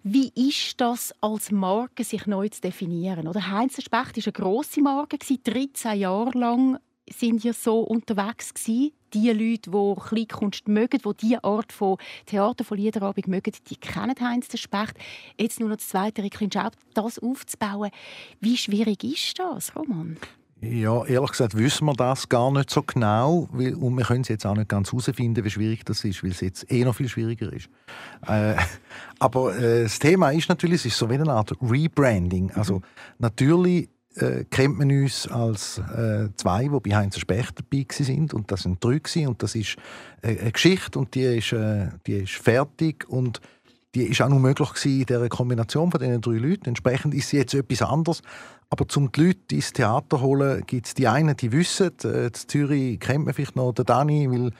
Wie 0.02 0.30
ist 0.34 0.80
das 0.80 1.14
als 1.20 1.50
Marke, 1.50 2.04
sich 2.04 2.26
neu 2.26 2.48
zu 2.48 2.60
definieren? 2.60 3.26
Oder 3.26 3.50
Heinz 3.50 3.74
Specht 3.82 3.92
war 3.92 4.22
eine 4.24 4.32
grosse 4.32 4.82
Marke. 4.82 5.18
13 5.18 5.98
Jahre 5.98 6.38
lang 6.38 6.78
sind 7.08 7.44
ihr 7.44 7.54
so 7.54 7.80
unterwegs 7.80 8.52
gewesen. 8.52 8.92
Die 9.14 9.30
Leute, 9.30 9.70
die 9.70 10.00
Kleinkunst 10.00 10.68
mögen, 10.68 10.98
die 11.04 11.16
diese 11.20 11.44
Art 11.44 11.72
von 11.72 11.98
Theater, 12.26 12.64
von 12.64 12.78
Liederabend 12.78 13.28
mögen, 13.28 13.52
die 13.68 13.76
kennen 13.76 14.14
Heinz 14.20 14.48
der 14.48 14.58
Specht. 14.58 14.94
Jetzt 15.38 15.60
nur 15.60 15.68
noch 15.68 15.76
das 15.76 15.88
zweite, 15.88 16.22
Ricklin 16.22 16.50
Schaub, 16.50 16.72
das 16.94 17.18
aufzubauen. 17.18 17.90
Wie 18.40 18.56
schwierig 18.56 19.04
ist 19.04 19.38
das, 19.38 19.76
Roman? 19.76 20.18
Ja, 20.64 21.04
ehrlich 21.06 21.32
gesagt 21.32 21.56
wissen 21.56 21.86
wir 21.86 21.94
das 21.94 22.28
gar 22.28 22.52
nicht 22.52 22.70
so 22.70 22.84
genau 22.84 23.48
weil, 23.50 23.74
und 23.74 23.96
wir 23.96 24.04
können 24.04 24.20
es 24.20 24.28
jetzt 24.28 24.46
auch 24.46 24.54
nicht 24.54 24.68
ganz 24.68 24.92
herausfinden, 24.92 25.44
wie 25.44 25.50
schwierig 25.50 25.84
das 25.84 26.04
ist, 26.04 26.22
weil 26.22 26.30
es 26.30 26.40
jetzt 26.40 26.70
eh 26.70 26.84
noch 26.84 26.94
viel 26.94 27.08
schwieriger 27.08 27.52
ist. 27.52 27.68
Äh, 28.28 28.54
aber 29.18 29.56
äh, 29.58 29.82
das 29.82 29.98
Thema 29.98 30.30
ist 30.30 30.48
natürlich, 30.48 30.76
es 30.76 30.86
ist 30.86 30.98
so 30.98 31.10
wie 31.10 31.14
eine 31.14 31.32
Art 31.32 31.52
Rebranding. 31.60 32.52
Also 32.52 32.76
mhm. 32.76 32.82
natürlich 33.18 33.88
äh, 34.14 34.44
kennt 34.44 34.78
man 34.78 34.88
uns 34.92 35.26
als 35.26 35.78
äh, 35.78 36.28
zwei, 36.36 36.68
die 36.68 36.90
bei 36.90 36.96
Heinz 36.96 37.18
Specht 37.18 37.58
dabei 37.58 37.84
sind 37.90 38.32
und 38.32 38.52
das 38.52 38.62
sind 38.62 38.82
drei 38.84 38.98
gewesen, 38.98 39.26
und 39.26 39.42
das 39.42 39.56
ist 39.56 39.76
äh, 40.22 40.38
eine 40.38 40.52
Geschichte 40.52 40.96
und 40.96 41.12
die 41.16 41.38
ist, 41.38 41.52
äh, 41.52 41.88
die 42.06 42.18
ist 42.18 42.34
fertig 42.34 43.08
und 43.08 43.40
die 43.94 44.04
ist 44.04 44.22
auch 44.22 44.28
nur 44.28 44.40
möglich 44.40 44.70
gewesen 44.70 45.00
in 45.00 45.06
dieser 45.06 45.28
Kombination 45.28 45.90
von 45.90 46.00
diesen 46.00 46.20
drei 46.20 46.38
Leuten. 46.38 46.66
Entsprechend 46.66 47.14
ist 47.14 47.28
sie 47.28 47.38
jetzt 47.38 47.52
etwas 47.52 47.82
anderes. 47.82 48.22
Aber 48.72 48.88
zum 48.88 49.12
die 49.12 49.26
Leute 49.26 49.54
ins 49.54 49.74
Theater 49.74 50.16
zu 50.16 50.22
holen, 50.22 50.62
gibt 50.66 50.86
es 50.86 50.94
die 50.94 51.06
einen, 51.06 51.36
die 51.36 51.52
wissen, 51.52 51.90
äh, 52.04 52.28
in 52.28 52.32
Zürich 52.32 52.98
kennt 53.00 53.26
man 53.26 53.34
vielleicht 53.34 53.54
noch 53.54 53.72
den 53.72 53.84
Dani, 53.84 54.30
weil, 54.30 54.50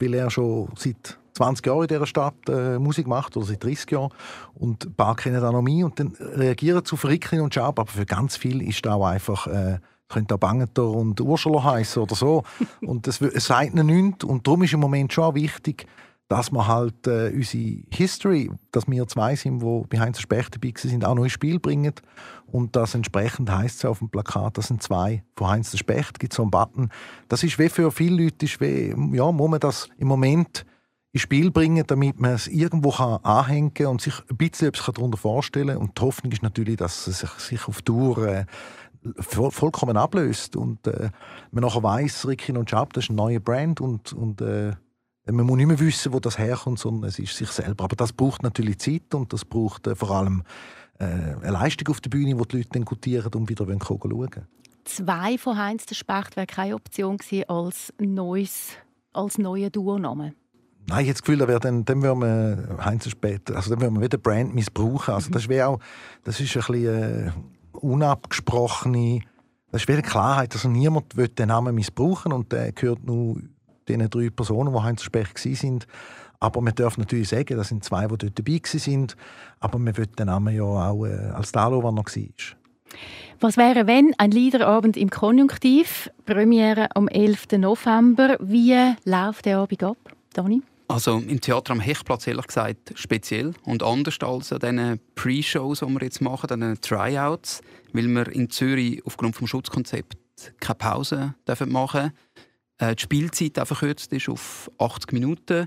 weil 0.00 0.14
er 0.14 0.28
schon 0.28 0.70
seit 0.76 1.16
20 1.34 1.64
Jahren 1.64 1.82
in 1.82 1.86
dieser 1.86 2.06
Stadt 2.06 2.34
äh, 2.48 2.80
Musik 2.80 3.06
macht 3.06 3.36
oder 3.36 3.46
seit 3.46 3.62
30 3.62 3.92
Jahren. 3.92 4.10
Und 4.54 4.86
ein 4.86 4.94
paar 4.94 5.14
kennen 5.14 5.40
auch 5.44 5.52
noch 5.52 5.62
mich 5.62 5.84
und 5.84 6.00
dann 6.00 6.16
reagieren 6.18 6.84
zu 6.84 6.96
Verrickeln 6.96 7.42
und 7.42 7.54
Schab, 7.54 7.78
aber 7.78 7.92
für 7.92 8.04
ganz 8.04 8.36
viel 8.36 8.60
ist 8.60 8.84
da 8.84 8.94
auch 8.94 9.06
einfach 9.06 9.46
äh, 9.46 9.78
könnte 10.08 10.34
auch 10.34 10.38
Bangeter 10.38 10.88
und 10.88 11.20
Ursula 11.20 11.62
heißen 11.62 12.02
oder 12.02 12.16
so. 12.16 12.42
Und 12.80 13.06
das, 13.06 13.20
es 13.20 13.46
sagt 13.46 13.72
ihnen 13.72 13.86
nichts. 13.86 14.24
Und 14.24 14.46
darum 14.46 14.62
ist 14.64 14.72
im 14.72 14.80
Moment 14.80 15.12
schon 15.12 15.34
wichtig, 15.34 15.86
dass 16.28 16.50
wir 16.50 16.66
halt 16.66 17.06
äh, 17.06 17.30
unsere 17.34 17.82
History, 17.90 18.50
dass 18.72 18.88
wir 18.88 19.06
zwei 19.06 19.36
sind, 19.36 19.60
die 19.60 19.82
bei 19.88 20.00
Heinz 20.00 20.20
Specht 20.20 20.54
dabei 20.54 20.72
sind, 20.76 21.04
auch 21.04 21.14
noch 21.14 21.24
ins 21.24 21.32
Spiel 21.32 21.58
bringen. 21.58 21.92
Und 22.46 22.76
das 22.76 22.94
entsprechend 22.94 23.50
heißt 23.50 23.78
es 23.78 23.84
auf 23.84 23.98
dem 23.98 24.08
Plakat, 24.08 24.56
das 24.56 24.68
sind 24.68 24.82
zwei 24.82 25.22
von 25.36 25.48
Heinz 25.48 25.76
Specht, 25.76 26.18
gibt 26.18 26.32
so 26.32 26.42
einen 26.42 26.50
Button. 26.50 26.90
Das 27.28 27.42
ist 27.42 27.58
wie 27.58 27.68
für 27.68 27.90
viele 27.90 28.24
Leute, 28.24 28.46
ist 28.46 28.60
wie, 28.60 28.94
ja, 29.12 29.30
muss 29.32 29.50
man 29.50 29.60
das 29.60 29.88
im 29.98 30.08
Moment 30.08 30.64
ins 31.12 31.22
Spiel 31.22 31.50
bringen, 31.50 31.84
damit 31.86 32.18
man 32.18 32.32
es 32.32 32.48
irgendwo 32.48 32.90
kann 32.90 33.22
anhängen 33.22 33.74
kann 33.74 33.86
und 33.88 34.00
sich 34.00 34.14
ein 34.30 34.36
bisschen 34.36 34.68
etwas 34.68 34.94
darunter 34.94 35.18
vorstellen 35.18 35.68
kann. 35.68 35.76
Und 35.76 35.98
die 35.98 36.02
Hoffnung 36.02 36.32
ist 36.32 36.42
natürlich, 36.42 36.76
dass 36.76 37.06
es 37.06 37.18
sich, 37.38 37.68
auf 37.68 37.82
Tour 37.82 38.26
äh, 38.26 38.46
vollkommen 39.20 39.96
ablöst 39.96 40.56
und 40.56 40.86
äh, 40.86 41.10
man 41.50 41.62
nachher 41.62 41.82
weiss, 41.82 42.26
Ricky 42.26 42.52
und 42.52 42.68
Chap, 42.68 42.94
das 42.94 43.04
ist 43.04 43.10
ein 43.10 43.16
neuer 43.16 43.40
Brand 43.40 43.80
und, 43.80 44.12
und 44.12 44.40
äh, 44.40 44.72
man 45.26 45.46
muss 45.46 45.56
nicht 45.56 45.66
mehr 45.66 45.80
wissen, 45.80 46.12
wo 46.12 46.20
das 46.20 46.38
herkommt, 46.38 46.78
sondern 46.78 47.08
es 47.08 47.18
ist 47.18 47.36
sich 47.36 47.48
selber. 47.48 47.84
Aber 47.84 47.96
das 47.96 48.12
braucht 48.12 48.42
natürlich 48.42 48.78
Zeit 48.78 49.14
und 49.14 49.32
das 49.32 49.44
braucht 49.44 49.86
äh, 49.86 49.94
vor 49.94 50.10
allem 50.10 50.42
äh, 50.98 51.04
eine 51.04 51.50
Leistung 51.50 51.88
auf 51.88 52.00
der 52.00 52.10
Bühne, 52.10 52.38
wo 52.38 52.44
die 52.44 52.58
Leute 52.58 52.70
dann 52.72 52.84
gutieren 52.84 53.32
und 53.34 53.48
wieder 53.48 53.66
schauen 53.66 54.10
wollen. 54.10 54.46
Zwei 54.84 55.38
von 55.38 55.56
Heinz 55.56 55.86
der 55.86 55.94
Specht 55.94 56.36
wäre 56.36 56.46
keine 56.46 56.74
Option 56.74 57.16
gewesen 57.16 57.48
als 57.48 57.92
neues, 57.98 58.72
als 59.12 59.38
neuer 59.38 59.70
Duoname. 59.70 60.34
Nein, 60.86 61.04
ich 61.04 61.08
habe 61.08 61.12
das 61.14 61.22
Gefühl, 61.22 61.38
da 61.38 61.58
dann, 61.58 61.84
dann 61.86 62.02
würden 62.02 62.20
wir 62.20 62.84
Heinz 62.84 63.08
Specht, 63.08 63.50
also 63.50 63.70
dann 63.70 63.80
würden 63.80 63.94
wir 63.94 64.02
wieder 64.02 64.18
Brand 64.18 64.54
missbrauchen. 64.54 65.14
Also 65.14 65.30
das 65.30 65.48
wäre 65.48 65.68
auch, 65.68 65.80
das 66.24 66.38
ist 66.40 66.54
ein 66.54 66.60
bisschen 66.60 67.28
äh, 67.28 67.32
unabgesprochene, 67.72 69.20
das 69.70 69.82
ist 69.82 69.88
wieder 69.88 70.02
Klarheit, 70.02 70.52
also 70.52 70.68
niemand 70.68 71.16
will 71.16 71.28
den 71.28 71.48
Namen 71.48 71.74
missbrauchen 71.74 72.32
und 72.32 72.52
der 72.52 72.72
gehört 72.72 73.02
nur 73.02 73.40
den 73.88 74.08
drei 74.08 74.30
Personen, 74.30 74.72
die 74.72 74.80
Heinz 74.80 75.02
Specht 75.02 75.38
sind. 75.38 75.86
Aber 76.40 76.60
man 76.60 76.74
darf 76.74 76.98
natürlich 76.98 77.28
sagen, 77.28 77.56
das 77.56 77.68
sind 77.68 77.84
zwei, 77.84 78.06
die 78.06 78.18
dort 78.18 78.38
dabei 78.38 78.60
sind. 78.64 79.16
Aber 79.60 79.78
man 79.78 79.96
will 79.96 80.06
den 80.06 80.26
Namen 80.26 80.54
ja 80.54 80.62
auch 80.62 81.04
äh, 81.06 81.30
als 81.34 81.52
Dalo, 81.52 81.80
der 81.80 81.92
noch 81.92 82.04
war. 82.04 82.56
Was 83.40 83.56
wäre, 83.56 83.86
wenn 83.86 84.14
ein 84.18 84.30
Liederabend 84.30 84.96
im 84.96 85.10
Konjunktiv, 85.10 86.10
Premiere 86.24 86.94
am 86.94 87.08
11. 87.08 87.58
November, 87.58 88.36
wie 88.40 88.76
läuft 89.04 89.46
der 89.46 89.58
Abend 89.58 89.82
ab, 89.82 89.96
Dani? 90.32 90.62
Also 90.86 91.16
im 91.18 91.40
Theater 91.40 91.72
am 91.72 91.80
Hechtplatz 91.80 92.26
ehrlich 92.26 92.46
gesagt 92.46 92.92
speziell 92.94 93.54
und 93.64 93.82
anders 93.82 94.18
als 94.20 94.52
an 94.52 94.60
diesen 94.60 95.00
Pre-Shows, 95.14 95.80
die 95.80 95.86
wir 95.86 96.02
jetzt 96.02 96.20
machen, 96.20 96.50
an 96.50 96.60
den 96.60 96.80
Tryouts, 96.80 97.62
weil 97.92 98.06
wir 98.06 98.28
in 98.28 98.50
Zürich 98.50 99.04
aufgrund 99.06 99.40
des 99.40 99.48
Schutzkonzepts 99.48 100.16
keine 100.60 100.74
Pause 100.74 101.34
dürfen 101.48 101.72
machen 101.72 102.06
äh, 102.06 102.10
die 102.92 103.02
Spielzeit 103.02 103.58
auch 103.58 103.66
verkürzt 103.66 104.12
ist 104.12 104.28
auf 104.28 104.70
80 104.78 105.12
Minuten. 105.12 105.66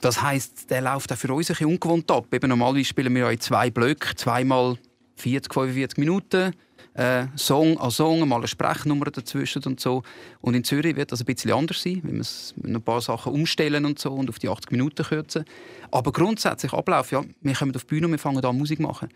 Das 0.00 0.20
heißt, 0.20 0.70
der 0.70 0.82
läuft 0.82 1.12
auch 1.12 1.16
für 1.16 1.32
uns 1.32 1.50
ein 1.50 1.54
bisschen 1.54 1.68
ungewohnt 1.68 2.10
ab. 2.10 2.26
Eben 2.32 2.48
normalerweise 2.48 2.84
spielen 2.84 3.14
wir 3.14 3.30
in 3.30 3.40
zwei 3.40 3.70
Blöcken, 3.70 4.16
zweimal 4.16 4.76
40, 5.16 5.52
45 5.52 5.98
Minuten. 5.98 6.52
äh, 6.94 7.26
Song 7.36 7.78
an 7.78 7.90
Song, 7.90 8.26
mal 8.28 8.36
eine 8.36 8.46
Sprechnummer 8.46 9.06
dazwischen 9.06 9.62
und 9.64 9.80
so. 9.80 10.02
Und 10.40 10.54
in 10.54 10.64
Zürich 10.64 10.96
wird 10.96 11.12
das 11.12 11.20
ein 11.20 11.26
bisschen 11.26 11.52
anders 11.52 11.82
sein, 11.82 12.00
wenn 12.04 12.18
wir 12.18 12.76
ein 12.76 12.82
paar 12.82 13.00
Sachen 13.00 13.32
umstellen 13.32 13.84
und 13.84 13.98
so 13.98 14.12
und 14.12 14.28
auf 14.28 14.38
die 14.38 14.48
80 14.48 14.70
Minuten 14.70 15.04
kürzen. 15.04 15.44
Aber 15.90 16.12
grundsätzlich 16.12 16.72
Ablauf, 16.72 17.10
ja, 17.10 17.22
wir 17.40 17.54
kommen 17.54 17.74
auf 17.74 17.82
die 17.82 17.88
Bühne 17.88 18.06
und 18.06 18.12
wir 18.12 18.18
fangen 18.18 18.44
an 18.44 18.56
Musik 18.56 18.80
machen. 18.80 19.08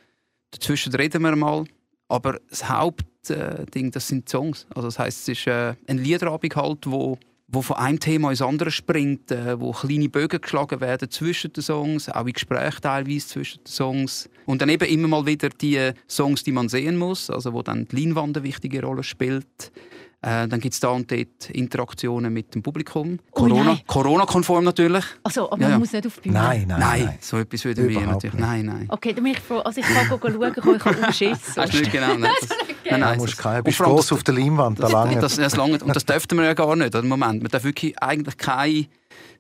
Dazwischen 0.51 0.95
reden 0.95 1.23
wir 1.23 1.37
mal, 1.37 1.65
aber 2.09 2.41
das 2.49 2.69
Hauptding, 2.69 3.91
das 3.91 4.09
sind 4.09 4.29
Songs. 4.29 4.67
Also 4.75 4.89
das 4.89 4.99
heißt, 4.99 5.21
es 5.21 5.29
ist 5.29 5.47
äh, 5.47 5.75
ein 5.87 5.99
Liederabend 5.99 6.57
halt, 6.57 6.87
wo 6.87 7.19
wo 7.51 7.63
von 7.63 7.77
einem 7.77 7.99
Thema 7.99 8.31
ins 8.31 8.43
andere 8.43 8.71
springt, 8.71 9.31
äh, 9.31 9.59
wo 9.59 9.73
kleine 9.73 10.11
Bögen 10.11 10.41
geschlagen 10.41 10.83
werden 10.83 11.11
zwischen 11.11 11.53
den 11.55 11.63
Songs, 11.63 12.09
auch 12.11 12.27
in 12.27 12.35
Gesprächen 12.35 12.83
teilweise 12.83 13.27
zwischen 13.27 13.65
den 13.65 13.67
Songs. 13.67 14.29
Und 14.45 14.61
dann 14.61 14.69
eben 14.69 14.87
immer 14.87 15.09
mal 15.09 15.27
wieder 15.27 15.49
die 15.49 15.93
Songs, 16.09 16.45
die 16.45 16.53
man 16.53 16.69
sehen 16.69 16.99
muss, 16.99 17.31
also 17.31 17.55
wo 17.55 17.63
dann 17.63 17.87
die 17.87 17.97
Leinwand 17.97 18.37
eine 18.37 18.45
wichtige 18.45 18.83
Rolle 18.83 19.03
spielt. 19.03 19.73
Äh, 20.21 20.49
dann 20.49 20.59
gibt 20.59 20.75
es 20.75 20.81
da 20.81 20.89
und 20.89 21.11
dort 21.13 21.49
Interaktionen 21.51 22.33
mit 22.33 22.53
dem 22.53 22.61
Publikum. 22.61 23.21
Corona, 23.31 23.79
Corona-konform 23.87 24.65
natürlich. 24.65 25.05
Also, 25.23 25.49
aber 25.51 25.63
ja, 25.63 25.69
man 25.69 25.79
muss 25.79 25.93
nicht 25.93 26.07
auf 26.09 26.17
die 26.17 26.29
Bühne? 26.29 26.41
Nein, 26.41 26.65
nein, 26.67 26.81
nein. 26.81 27.05
nein. 27.05 27.19
so 27.21 27.39
etwas 27.39 27.65
würden 27.65 27.89
wir 27.89 28.01
natürlich... 28.01 28.35
Nicht. 28.35 28.41
Nein, 28.41 28.67
nein. 28.67 28.87
Okay, 28.89 29.13
dann 29.13 29.23
bin 29.23 29.35
ich 29.35 29.41
froh. 29.41 29.59
Also 29.59 29.81
ich 29.81 29.87
kann 29.87 30.07
schauen, 30.09 30.55
ich 30.57 30.65
habe 30.65 31.07
umschissen. 31.07 31.63
Hast 31.63 31.73
du 31.73 31.79
nicht 31.79 31.93
genau... 31.93 32.15
Nein, 32.17 32.33
das, 32.41 32.59
nein, 32.91 33.01
nein, 33.01 33.19
musst 33.19 33.39
kein, 33.39 33.63
bist 33.63 33.79
groß 33.79 34.11
auf 34.11 34.25
der 34.25 34.35
Leinwand, 34.35 34.81
das, 34.81 34.91
lange. 34.91 35.21
Das, 35.21 35.37
das 35.37 35.55
lange. 35.55 35.79
Und 35.79 35.95
das 35.95 36.05
dürften 36.05 36.37
wir 36.37 36.47
ja 36.47 36.55
gar 36.55 36.75
nicht. 36.75 36.93
Im 36.97 37.07
Moment. 37.07 37.41
Man 37.41 37.51
darf 37.53 37.63
wirklich 37.63 37.97
eigentlich 38.03 38.37
keine 38.37 38.87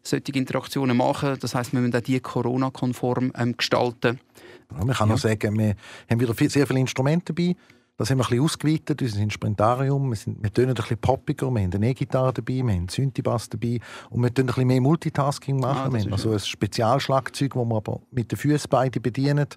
solche 0.04 0.32
Interaktionen 0.32 0.96
machen. 0.96 1.38
Das 1.40 1.56
heisst, 1.56 1.72
wir 1.72 1.80
müssen 1.80 1.96
auch 1.96 2.00
die 2.00 2.20
Corona-konform 2.20 3.32
ähm, 3.36 3.56
gestalten. 3.56 4.20
Ja, 4.70 4.84
man 4.84 4.94
kann 4.94 5.08
ja. 5.08 5.14
noch 5.14 5.20
sagen, 5.20 5.58
wir 5.58 5.74
haben 6.08 6.20
wieder 6.20 6.34
sehr 6.34 6.66
viele 6.68 6.78
Instrumente 6.78 7.32
dabei. 7.32 7.56
Das 7.98 8.11
haben 8.11 8.18
wir 8.18 8.24
ein 8.26 8.30
bisschen 8.30 8.44
ausgeweitet, 8.44 9.02
unser 9.02 9.20
Instrumentarium. 9.20 10.11
Wir, 10.11 10.16
sind, 10.16 10.40
wir 10.40 10.52
tönen 10.52 10.68
ein 10.68 10.74
bisschen 10.74 10.98
poppiger, 10.98 11.50
wir 11.50 11.62
haben 11.62 11.74
eine 11.74 11.90
E-Gitarre 11.90 12.32
dabei, 12.32 12.54
wir 12.54 12.61
haben 12.61 12.68
einen 12.68 12.88
Synthi-Bass 12.88 13.48
dabei 13.48 13.80
und 14.11 14.22
wir 14.22 14.32
tun 14.32 14.44
ein 14.44 14.46
bisschen 14.46 14.68
mehr 14.68 14.80
Multitasking 14.80 15.58
machen. 15.58 15.90
Ah, 15.90 15.92
wir 15.92 16.00
haben 16.02 16.12
also 16.12 16.30
ein 16.30 16.38
Spezialschlagzeug, 16.38 17.54
das 17.54 17.64
wir 17.64 17.76
aber 17.76 18.00
mit 18.12 18.30
den 18.30 18.38
Füßen 18.38 18.68
beide 18.70 19.00
bedienen. 19.00 19.48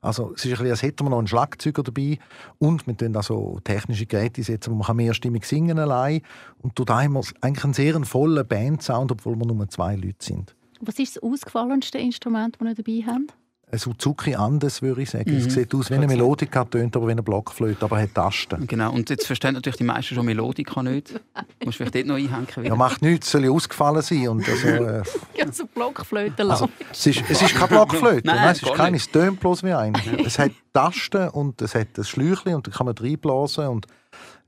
Also 0.00 0.32
es 0.36 0.44
ist 0.44 0.44
ein 0.44 0.50
bisschen, 0.50 0.70
als 0.70 0.82
hätten 0.82 1.04
wir 1.04 1.10
noch 1.10 1.18
einen 1.18 1.26
Schlagzeuger 1.26 1.82
dabei 1.82 2.18
und 2.58 2.86
wir 2.86 2.96
tun 2.96 3.16
also 3.16 3.58
technische 3.64 4.06
Geräte 4.06 4.40
einsetzen, 4.40 4.70
wo 4.70 4.76
man 4.76 4.96
mehrstimmig 4.96 5.44
singen 5.44 5.80
allein 5.80 6.22
und 6.58 6.78
da 6.78 7.02
haben 7.02 7.14
wir 7.14 7.24
eigentlich 7.40 7.64
einen 7.64 7.74
sehr 7.74 8.00
vollen 8.04 8.46
Bandsound, 8.46 9.10
obwohl 9.10 9.34
wir 9.34 9.46
nur 9.46 9.68
zwei 9.68 9.96
Leute 9.96 10.14
sind. 10.20 10.54
Was 10.80 10.96
ist 11.00 11.16
das 11.16 11.22
ausgefallenste 11.24 11.98
Instrument, 11.98 12.56
das 12.60 12.68
ihr 12.68 12.74
dabei 12.76 13.12
habt? 13.12 13.39
Ein 13.72 13.78
Suzuki 13.78 14.34
Andes, 14.34 14.82
würde 14.82 15.02
ich 15.02 15.10
sagen. 15.10 15.30
Mhm. 15.30 15.38
Es 15.38 15.54
sieht 15.54 15.74
aus 15.74 15.90
wie 15.90 15.94
eine 15.94 16.06
Melodika, 16.06 16.64
tönt 16.64 16.96
aber 16.96 17.06
wie 17.06 17.12
eine 17.12 17.22
Blockflöte, 17.22 17.84
aber 17.84 18.00
hat 18.00 18.14
Tasten. 18.14 18.66
Genau, 18.66 18.92
und 18.92 19.08
jetzt 19.10 19.26
verstehen 19.26 19.54
natürlich 19.54 19.76
die 19.76 19.84
meisten 19.84 20.14
schon 20.14 20.26
Melodika 20.26 20.82
nicht. 20.82 21.14
Du 21.14 21.20
musst 21.64 21.76
vielleicht 21.78 21.94
dort 21.94 22.06
noch 22.06 22.16
einhängen. 22.16 22.48
Wieder. 22.48 22.66
Ja, 22.66 22.76
macht 22.76 23.02
nichts, 23.02 23.30
soll 23.30 23.44
ja 23.44 23.50
ausgefallen 23.50 24.02
sein. 24.02 24.28
Und 24.28 24.48
also, 24.48 24.68
äh, 24.68 25.02
ja, 25.36 25.52
so 25.52 25.66
Blockflöte 25.66 26.48
also, 26.50 26.68
es, 26.90 27.06
ist, 27.06 27.22
es 27.28 27.42
ist 27.42 27.54
keine 27.54 27.68
Blockflöte, 27.68 28.22
nein, 28.26 28.36
nein, 28.36 28.52
es 28.52 28.62
ist 28.62 28.74
keine, 28.74 28.96
es 28.96 29.10
tönt 29.10 29.38
bloß 29.40 29.62
wie 29.62 29.72
eine. 29.72 29.98
es 30.24 30.38
hat 30.38 30.52
Tasten 30.72 31.28
und 31.28 31.62
es 31.62 31.74
hat 31.74 31.96
ein 31.96 32.04
Schläuchchen 32.04 32.54
und 32.54 32.66
da 32.66 32.70
kann 32.70 32.86
man 32.86 32.96
reinblasen 32.96 33.68
und 33.68 33.86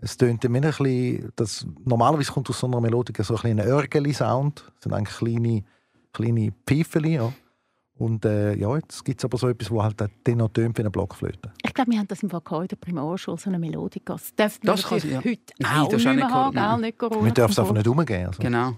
es 0.00 0.16
tönt 0.16 0.44
ein 0.44 0.52
bisschen, 0.52 1.32
das, 1.37 1.64
normalerweise 1.85 2.32
kommt 2.32 2.50
aus 2.50 2.58
so 2.58 2.66
einer 2.66 2.80
Melodika 2.80 3.22
so 3.22 3.37
ein, 3.37 3.61
ein 3.61 3.66
Örgeli-Sound. 3.66 4.64
Das 4.74 4.82
sind 4.82 4.92
eigentlich 4.92 5.16
kleine, 5.16 5.64
kleine 6.12 6.52
Pfeifeli, 6.66 7.14
ja. 7.14 7.32
Und 8.02 8.24
äh, 8.24 8.56
ja, 8.56 8.74
jetzt 8.74 9.04
gibt 9.04 9.20
es 9.20 9.24
aber 9.24 9.38
so 9.38 9.48
etwas, 9.48 9.70
wo 9.70 9.80
halt 9.80 9.96
den 10.26 10.38
noch 10.38 10.48
tönt 10.48 10.76
wie 10.76 10.82
eine 10.82 10.90
Blockflöte. 10.90 11.52
Ich 11.64 11.72
glaube, 11.72 11.92
wir 11.92 12.00
haben 12.00 12.08
das 12.08 12.20
im 12.24 12.32
Vokal 12.32 12.62
in 12.62 12.66
der 12.66 12.74
Primarschule, 12.74 13.38
so 13.38 13.48
eine 13.48 13.60
Melodika. 13.60 14.16
Das 14.34 14.58
dürfen 14.58 14.58
wir 14.62 14.72
das 14.72 14.82
natürlich 14.82 15.04
ja. 15.04 15.18
heute 15.18 15.40
Nein, 15.60 15.78
auch 15.78 15.88
das 15.88 16.04
nicht 16.04 16.16
mehr 16.16 16.28
haben, 16.28 16.56
gell? 16.56 16.78
nicht 16.78 16.98
Corona. 16.98 17.24
Wir 17.24 17.32
dürfen 17.32 17.52
es 17.52 17.58
einfach 17.60 17.74
nicht 17.74 17.86
umgehen. 17.86 18.26
Also. 18.26 18.42
Genau. 18.42 18.72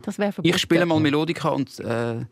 Das 0.00 0.18
wäre 0.18 0.32
Ich 0.40 0.56
spiele 0.56 0.86
mal 0.86 0.98
Melodika 0.98 1.50
und 1.50 1.78
äh, 1.80 2.24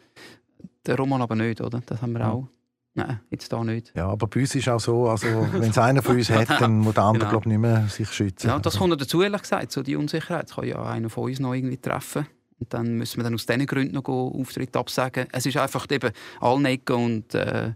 der 0.87 0.97
Roman 0.97 1.21
aber 1.21 1.35
nicht, 1.35 1.61
oder? 1.61 1.83
Das 1.85 2.01
haben 2.01 2.13
wir 2.13 2.21
ja. 2.21 2.31
auch. 2.31 2.49
Nein, 2.95 3.21
jetzt 3.29 3.53
da 3.53 3.63
nicht. 3.63 3.93
Ja, 3.95 4.09
aber 4.09 4.27
bei 4.27 4.41
uns 4.41 4.55
ist 4.55 4.67
auch 4.71 4.81
so, 4.81 5.07
also, 5.09 5.27
wenn 5.53 5.71
es 5.71 5.77
einer 5.77 6.03
von 6.03 6.17
uns 6.17 6.31
hat, 6.31 6.49
dann 6.59 6.79
muss 6.79 6.95
der 6.95 7.03
andere 7.03 7.25
genau. 7.27 7.31
glaub, 7.33 7.45
nicht 7.45 7.59
mehr 7.59 7.87
sich 7.89 8.11
schützen. 8.11 8.47
Ja, 8.47 8.59
das 8.59 8.79
kommt 8.79 8.91
noch 8.91 8.97
dazu, 8.97 9.21
ehrlich 9.21 9.43
gesagt, 9.43 9.73
so 9.73 9.83
die 9.83 9.97
Unsicherheit. 9.97 10.45
Das 10.45 10.57
kann 10.57 10.67
ja 10.67 10.83
einer 10.83 11.11
von 11.11 11.25
uns 11.25 11.39
noch 11.39 11.53
irgendwie 11.53 11.77
treffen. 11.77 12.27
Und 12.65 12.73
dann 12.73 12.95
müssen 12.97 13.19
wir 13.19 13.25
dann 13.25 13.35
aus 13.35 13.45
diesen 13.45 13.67
Gründen 13.67 13.95
noch 13.95 14.09
Auftritt 14.09 14.75
absagen. 14.75 15.27
Es 15.33 15.45
ist 15.45 15.59
einfach 15.59 15.87
eben 15.91 16.13
allen 16.41 16.65
Ecken 16.65 16.97
und 16.97 17.35
äh, 17.35 17.73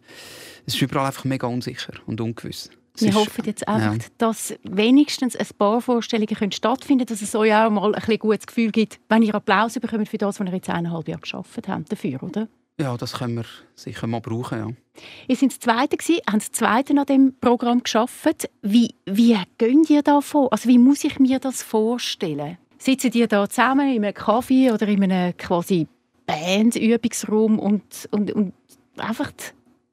es 0.64 0.74
ist 0.74 0.80
überall 0.80 1.06
einfach 1.06 1.24
mega 1.24 1.46
unsicher 1.46 1.92
und 2.06 2.22
ungewiss. 2.22 2.70
Wir 2.96 3.14
hoffen 3.14 3.44
jetzt 3.44 3.68
einfach, 3.68 3.94
ja. 3.94 4.08
dass 4.16 4.54
wenigstens 4.62 5.36
ein 5.36 5.46
paar 5.58 5.82
Vorstellungen 5.82 6.34
können 6.34 6.52
stattfinden 6.52 7.04
können, 7.04 7.20
dass 7.20 7.28
es 7.28 7.34
euch 7.34 7.54
auch 7.54 7.70
mal 7.70 7.94
ein 7.94 8.00
bisschen 8.00 8.18
gutes 8.18 8.46
Gefühl 8.46 8.72
gibt, 8.72 8.98
wenn 9.10 9.22
ihr 9.22 9.34
Applaus 9.34 9.74
bekommt 9.74 10.08
für 10.08 10.16
das, 10.16 10.40
was 10.40 10.48
ihr 10.48 10.54
jetzt 10.54 10.70
eineinhalb 10.70 11.06
Jahre 11.06 11.20
geschafft 11.20 11.68
habt 11.68 11.92
dafür, 11.92 12.22
oder? 12.22 12.48
Ja, 12.80 12.96
das 12.96 13.12
können 13.12 13.36
wir 13.36 13.44
sicher 13.74 14.06
mal 14.06 14.20
brauchen, 14.20 14.58
ja. 14.58 14.68
Ihr 15.28 15.36
seid 15.36 15.50
das 15.50 15.60
Zweite 15.60 15.98
gewesen, 15.98 16.22
habt 16.26 16.42
das 16.42 16.52
Zweite 16.52 16.98
an 16.98 17.06
dem 17.06 17.34
Programm 17.38 17.82
geschafft. 17.82 18.48
Wie, 18.62 18.94
wie 19.04 19.36
gönnt 19.58 19.90
ihr 19.90 20.02
da 20.02 20.22
vor? 20.22 20.50
Also 20.52 20.68
wie 20.68 20.78
muss 20.78 21.04
ich 21.04 21.18
mir 21.18 21.40
das 21.40 21.62
vorstellen? 21.62 22.56
Sitzen 22.78 23.10
die 23.10 23.26
da 23.26 23.48
zusammen 23.48 23.92
in 23.94 24.04
einem 24.04 24.14
Kaffee 24.14 24.70
oder 24.70 24.86
in 24.88 25.02
einem 25.02 25.36
quasi 25.36 25.88
Bandübungsraum 26.26 27.58
und, 27.58 28.08
und, 28.12 28.32
und 28.32 28.52
einfach 28.96 29.32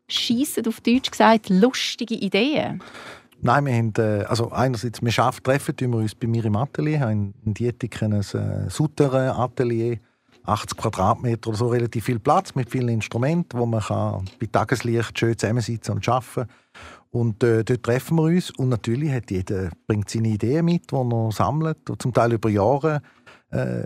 schießen 0.07 0.67
auf 0.67 0.81
Deutsch 0.81 1.11
gesagt 1.11 1.49
lustige 1.49 2.15
Ideen? 2.15 2.81
Nein, 3.41 3.65
wir 3.65 3.73
haben, 3.73 3.93
äh, 3.97 4.25
also 4.25 4.51
einerseits, 4.51 5.01
wir 5.01 5.11
schaffen, 5.11 5.43
treffen 5.43 5.75
wir 5.79 5.89
uns 5.97 6.15
bei 6.15 6.27
mir 6.27 6.45
im 6.45 6.55
Atelier, 6.55 7.01
haben 7.01 7.33
in 7.45 7.53
Dietiken 7.53 8.13
ein 8.13 8.21
äh, 8.21 8.69
Sutter-Atelier, 8.69 9.99
80 10.45 10.77
Quadratmeter 10.77 11.49
oder 11.49 11.57
so, 11.57 11.67
relativ 11.67 12.05
viel 12.05 12.19
Platz 12.19 12.55
mit 12.55 12.69
vielen 12.69 12.89
Instrumenten, 12.89 13.59
wo 13.59 13.65
man 13.65 13.81
kann 13.81 14.25
bei 14.39 14.47
Tageslicht 14.47 15.17
schön 15.17 15.37
zusammensitzen 15.37 15.95
und 15.95 16.07
arbeiten 16.07 16.33
kann. 16.33 16.47
Und 17.15 17.43
äh, 17.43 17.63
dort 17.63 17.83
treffen 17.83 18.17
wir 18.17 18.23
uns. 18.23 18.51
Und 18.51 18.67
natürlich 18.67 19.09
hat 19.09 19.31
jeder 19.31 19.69
bringt 19.87 20.09
seine 20.09 20.27
Ideen 20.27 20.65
mit, 20.65 20.91
die 20.91 20.95
er 20.95 21.31
sammelt, 21.31 21.77
zum 21.97 22.11
Teil 22.11 22.33
über 22.33 22.49
Jahre 22.49 23.01
äh, 23.51 23.85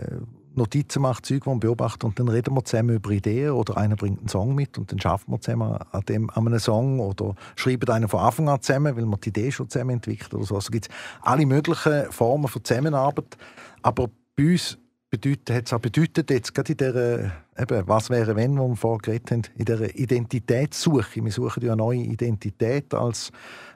Notizen 0.56 1.02
macht, 1.02 1.26
Zeug, 1.26 1.44
die 1.44 1.48
man 1.48 1.60
beobachtet. 1.60 2.02
Und 2.02 2.18
dann 2.18 2.26
reden 2.26 2.56
wir 2.56 2.64
zusammen 2.64 2.96
über 2.96 3.10
Ideen 3.12 3.52
oder 3.52 3.76
einer 3.76 3.94
bringt 3.94 4.18
einen 4.18 4.28
Song 4.28 4.56
mit 4.56 4.76
und 4.78 4.90
dann 4.90 4.98
schaffen 4.98 5.30
wir 5.30 5.40
zusammen 5.40 5.78
an, 5.92 6.02
dem, 6.08 6.28
an 6.30 6.48
einem 6.48 6.58
Song 6.58 6.98
oder 6.98 7.36
schreiben 7.54 7.88
einen 7.90 8.08
von 8.08 8.18
Anfang 8.18 8.48
an 8.48 8.62
zusammen, 8.62 8.96
weil 8.96 9.06
man 9.06 9.20
die 9.20 9.28
Idee 9.28 9.52
schon 9.52 9.70
zusammen 9.70 9.90
entwickelt 9.90 10.34
oder 10.34 10.44
so. 10.44 10.56
Also 10.56 10.72
gibt 10.72 10.88
es 10.88 10.94
alle 11.22 11.46
möglichen 11.46 12.10
Formen 12.10 12.48
von 12.48 12.64
Zusammenarbeit, 12.64 13.36
aber 13.82 14.10
bei 14.34 14.50
uns 14.50 14.76
bedeutet, 15.10 15.50
hat 15.50 15.66
es 15.66 15.72
auch 15.72 15.80
bedeutet, 15.80 16.30
jetzt 16.30 16.54
gerade 16.54 16.72
in 16.72 16.78
dieser, 16.78 17.24
eben, 17.58 17.88
was 17.88 18.10
wäre 18.10 18.36
wenn, 18.36 18.58
wo 18.58 18.68
wir 18.68 18.76
vorher 18.76 18.98
geredet 18.98 19.30
haben, 19.30 19.42
in 19.56 19.64
dieser 19.64 19.94
Identitätssuche. 19.94 21.24
Wir 21.24 21.32
suchen 21.32 21.64
ja 21.64 21.72
eine 21.72 21.82
neue 21.82 21.98
Identität 21.98 22.94
als, 22.94 23.32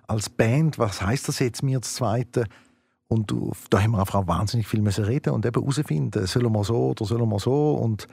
als 0.06 0.30
Band. 0.30 0.78
Was 0.78 1.02
heißt 1.02 1.28
das 1.28 1.40
jetzt, 1.40 1.62
mir 1.62 1.80
das 1.80 1.94
Zweite? 1.94 2.44
Und 3.08 3.34
da 3.70 3.82
haben 3.82 3.92
wir 3.92 4.00
einfach 4.00 4.26
wahnsinnig 4.26 4.66
viel 4.66 4.80
müssen 4.80 5.04
reden 5.04 5.34
und 5.34 5.44
eben 5.44 5.60
herausfinden, 5.60 6.26
sollen 6.26 6.52
wir 6.52 6.64
so 6.64 6.90
oder 6.90 7.04
sollen 7.04 7.28
wir 7.28 7.38
so? 7.38 7.74
Und 7.74 8.08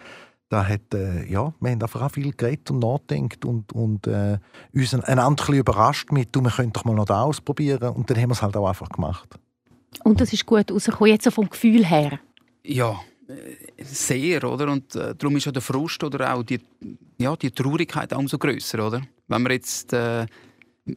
da 0.50 0.68
hat, 0.68 0.94
äh, 0.94 1.26
ja, 1.32 1.54
wir 1.62 1.72
haben 1.72 1.82
einfach 1.82 2.02
auch 2.02 2.12
viel 2.12 2.34
geredet 2.34 2.70
und 2.72 2.80
nachgedacht 2.80 3.46
und, 3.46 3.72
und 3.72 4.06
äh, 4.08 4.38
uns 4.74 4.94
einander 4.94 5.30
ein 5.30 5.36
bisschen 5.36 5.56
überrascht 5.56 6.12
mit, 6.12 6.36
du, 6.36 6.42
wir 6.42 6.52
können 6.52 6.74
doch 6.74 6.84
mal 6.84 6.94
noch 6.94 7.06
da 7.06 7.24
ausprobieren. 7.24 7.94
Und 7.94 8.10
dann 8.10 8.18
haben 8.18 8.30
wir 8.30 8.34
es 8.34 8.42
halt 8.42 8.58
auch 8.58 8.68
einfach 8.68 8.90
gemacht. 8.90 9.30
Und 10.04 10.20
das 10.20 10.34
ist 10.34 10.46
gut 10.46 10.70
rausgekommen, 10.70 11.14
jetzt 11.14 11.24
so 11.24 11.32
vom 11.32 11.50
Gefühl 11.50 11.86
her? 11.86 12.20
Ja, 12.64 13.00
sehr, 13.84 14.44
oder? 14.44 14.72
Und 14.72 14.96
äh, 14.96 15.16
darum 15.16 15.38
ist 15.38 15.46
ja 15.46 15.52
der 15.52 15.62
Frust 15.62 16.04
oder 16.04 16.34
auch 16.34 16.44
die, 16.44 16.60
ja, 17.18 17.36
die 17.36 17.52
Traurigkeit 17.52 18.14
umso 18.14 18.38
größer, 18.38 18.86
oder? 18.86 19.02
Wenn 19.28 19.44
wir 19.44 19.52
jetzt 19.52 19.94
äh, 19.94 20.26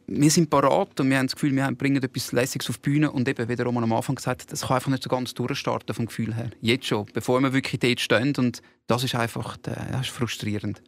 wir 0.07 0.31
sind 0.31 0.49
parat 0.49 0.99
und 0.99 1.09
wir 1.09 1.17
haben 1.17 1.27
das 1.27 1.35
Gefühl, 1.35 1.55
wir 1.55 1.71
bringen 1.71 2.01
etwas 2.01 2.31
Lässiges 2.31 2.69
auf 2.69 2.77
die 2.77 2.89
Bühne 2.89 3.11
und 3.11 3.27
eben, 3.29 3.47
wie 3.47 3.55
der 3.55 3.65
Roman 3.65 3.83
am 3.83 3.93
Anfang 3.93 4.15
gesagt 4.15 4.41
hat, 4.41 4.51
das 4.51 4.61
kann 4.61 4.77
einfach 4.77 4.89
nicht 4.89 5.03
so 5.03 5.09
ganz 5.09 5.33
durchstarten 5.33 5.93
vom 5.93 6.07
Gefühl 6.07 6.35
her. 6.35 6.49
Jetzt 6.61 6.87
schon, 6.87 7.05
bevor 7.13 7.39
wir 7.41 7.53
wirklich 7.53 7.79
dort 7.79 7.99
stehen 7.99 8.33
und 8.37 8.61
das 8.87 9.03
ist 9.03 9.15
einfach 9.15 9.57
das 9.57 10.01
ist 10.01 10.09
frustrierend. 10.09 10.81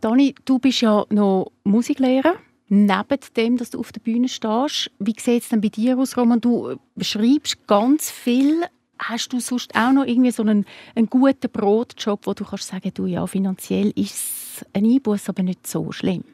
Dani, 0.00 0.34
du 0.44 0.58
bist 0.58 0.80
ja 0.80 1.04
noch 1.10 1.52
Musiklehrer. 1.64 2.36
Neben 2.72 3.18
dem, 3.36 3.56
dass 3.56 3.70
du 3.70 3.80
auf 3.80 3.90
der 3.90 4.00
Bühne 4.00 4.28
stehst, 4.28 4.92
wie 5.00 5.14
sieht 5.18 5.42
es 5.42 5.48
denn 5.48 5.60
bei 5.60 5.68
dir 5.68 5.98
aus, 5.98 6.16
Roman? 6.16 6.40
Du 6.40 6.78
schreibst 7.00 7.66
ganz 7.66 8.12
viel 8.12 8.62
hast 9.00 9.32
du 9.32 9.40
sonst 9.40 9.74
auch 9.74 9.92
noch 9.92 10.04
irgendwie 10.04 10.30
so 10.30 10.42
einen, 10.42 10.66
einen 10.94 11.08
guten 11.08 11.50
Brotjob, 11.50 12.26
wo 12.26 12.34
du 12.34 12.44
kannst 12.44 12.68
sagen, 12.68 12.92
du 12.94 13.06
ja, 13.06 13.26
finanziell 13.26 13.90
ist 13.96 14.14
es 14.14 14.66
ein 14.72 14.84
Einbuß, 14.84 15.28
aber 15.28 15.42
nicht 15.42 15.66
so 15.66 15.90
schlimm? 15.92 16.24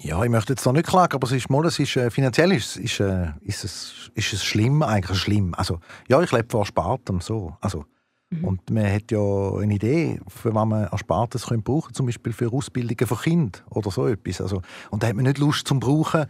Ja, 0.00 0.22
ich 0.24 0.30
möchte 0.30 0.52
jetzt 0.52 0.66
noch 0.66 0.72
nicht 0.72 0.88
klagen, 0.88 1.14
aber 1.14 1.26
es 1.26 1.32
ist 1.32 1.48
mal, 1.48 1.64
es 1.64 1.78
ist, 1.78 1.96
äh, 1.96 2.10
finanziell 2.10 2.50
ist, 2.52 2.76
ist, 2.76 2.98
äh, 2.98 3.28
ist, 3.42 3.62
es, 3.62 4.10
ist 4.14 4.32
es 4.32 4.44
schlimm, 4.44 4.82
eigentlich 4.82 5.18
schlimm. 5.18 5.54
Also, 5.56 5.78
ja, 6.08 6.20
ich 6.20 6.32
lebe 6.32 6.48
von 6.50 6.60
Erspartem, 6.60 7.20
so. 7.20 7.56
Also, 7.60 7.84
mhm. 8.30 8.44
Und 8.44 8.70
man 8.70 8.92
hat 8.92 9.12
ja 9.12 9.20
eine 9.20 9.74
Idee, 9.74 10.20
für 10.26 10.52
was 10.52 10.66
man 10.66 10.88
Erspartes 10.88 11.42
brauchen 11.42 11.62
könnte, 11.62 11.92
zum 11.92 12.06
Beispiel 12.06 12.32
für 12.32 12.52
Ausbildungen 12.52 13.06
von 13.06 13.18
Kindern 13.18 13.62
oder 13.70 13.92
so 13.92 14.08
etwas. 14.08 14.40
Also, 14.40 14.60
und 14.90 15.04
da 15.04 15.06
hat 15.06 15.14
man 15.14 15.24
nicht 15.24 15.38
Lust 15.38 15.68
zum 15.68 15.78
Brauchen, 15.78 16.26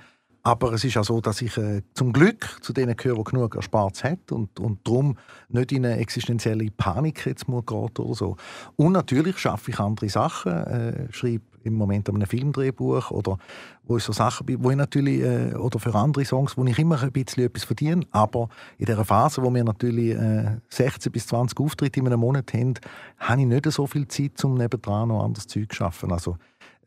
Aber 0.46 0.72
es 0.72 0.84
ist 0.84 0.96
auch 0.96 1.02
so, 1.02 1.20
dass 1.20 1.42
ich 1.42 1.56
äh, 1.56 1.82
zum 1.94 2.12
Glück 2.12 2.58
zu 2.62 2.72
denen 2.72 2.96
gehöre, 2.96 3.16
die 3.16 3.24
genug 3.24 3.56
erspart 3.56 4.04
hat 4.04 4.30
und, 4.30 4.60
und 4.60 4.78
darum 4.86 5.16
nicht 5.48 5.72
in 5.72 5.84
eine 5.84 5.96
existenzielle 5.96 6.70
Panik 6.70 7.26
jetzt 7.26 7.48
muss 7.48 7.64
oder 7.68 8.14
so. 8.14 8.36
Und 8.76 8.92
natürlich 8.92 9.38
schaffe 9.38 9.72
ich 9.72 9.80
andere 9.80 10.08
Sachen, 10.08 10.52
äh, 10.52 11.12
schreibe 11.12 11.42
im 11.64 11.74
Moment 11.74 12.08
an 12.08 12.14
einem 12.14 12.28
Filmdrehbuch 12.28 13.10
oder 13.10 13.38
wo 13.82 13.96
ich 13.96 14.04
so 14.04 14.12
Sachen 14.12 14.46
wo 14.62 14.70
ich 14.70 14.76
natürlich 14.76 15.20
äh, 15.20 15.54
oder 15.54 15.80
für 15.80 15.92
andere 15.96 16.24
Songs, 16.24 16.56
wo 16.56 16.64
ich 16.64 16.78
immer 16.78 17.02
ein 17.02 17.10
bisschen 17.10 17.44
etwas 17.44 17.64
verdiene, 17.64 18.06
aber 18.12 18.48
in 18.78 18.86
der 18.86 19.04
Phase, 19.04 19.42
wo 19.42 19.52
wir 19.52 19.64
natürlich 19.64 20.14
äh, 20.14 20.58
16 20.68 21.10
bis 21.10 21.26
20 21.26 21.58
Auftritte 21.58 21.98
in 21.98 22.06
einem 22.06 22.20
Monat 22.20 22.52
haben, 22.54 22.74
habe 23.18 23.40
ich 23.40 23.48
nicht 23.48 23.68
so 23.72 23.84
viel 23.88 24.06
Zeit, 24.06 24.44
um 24.44 24.54
nebendran 24.54 25.08
noch 25.08 25.24
anderes 25.24 25.48
Zeug 25.48 25.72
zu 25.72 25.76
schaffen. 25.76 26.12
Also 26.12 26.36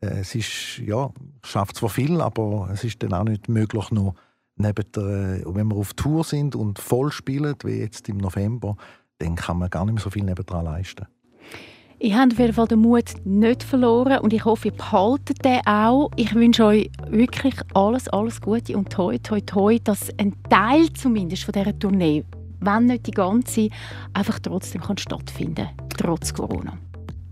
es 0.00 0.34
ist, 0.34 0.78
ja, 0.78 1.10
schafft 1.44 1.76
zwar 1.76 1.90
viel, 1.90 2.20
aber 2.20 2.68
es 2.72 2.84
ist 2.84 3.02
dann 3.02 3.12
auch 3.12 3.24
nicht 3.24 3.48
möglich, 3.48 3.90
noch 3.90 4.14
neben 4.56 4.92
der, 4.92 5.02
äh, 5.02 5.42
wenn 5.46 5.68
wir 5.68 5.76
auf 5.76 5.94
Tour 5.94 6.24
sind 6.24 6.54
und 6.54 6.78
voll 6.78 7.12
spielen, 7.12 7.54
wie 7.64 7.80
jetzt 7.80 8.08
im 8.08 8.18
November, 8.18 8.76
dann 9.18 9.34
kann 9.34 9.58
man 9.58 9.70
gar 9.70 9.84
nicht 9.84 9.94
mehr 9.94 10.02
so 10.02 10.10
viel 10.10 10.24
nebendran 10.24 10.64
leisten. 10.64 11.06
Ich 12.02 12.14
habe 12.14 12.32
auf 12.32 12.38
jeden 12.38 12.54
Fall 12.54 12.66
den 12.66 12.78
Mut 12.78 13.12
nicht 13.24 13.62
verloren 13.62 14.20
und 14.20 14.32
ich 14.32 14.42
hoffe, 14.46 14.68
ihr 14.68 14.74
behaltet 14.74 15.44
den 15.44 15.60
auch. 15.66 16.10
Ich 16.16 16.34
wünsche 16.34 16.64
euch 16.64 16.90
wirklich 17.08 17.54
alles, 17.74 18.08
alles 18.08 18.40
Gute 18.40 18.74
und 18.74 18.90
toi, 18.90 19.18
toi, 19.18 19.40
toi, 19.42 19.78
dass 19.84 20.08
ein 20.16 20.34
Teil 20.48 20.90
zumindest 20.94 21.44
von 21.44 21.52
dieser 21.52 21.78
Tournee, 21.78 22.24
wenn 22.60 22.86
nicht 22.86 23.06
die 23.06 23.10
ganze, 23.10 23.68
einfach 24.14 24.38
trotzdem 24.38 24.80
kann 24.80 24.96
stattfinden 24.96 25.68
trotz 25.94 26.32
Corona. 26.32 26.78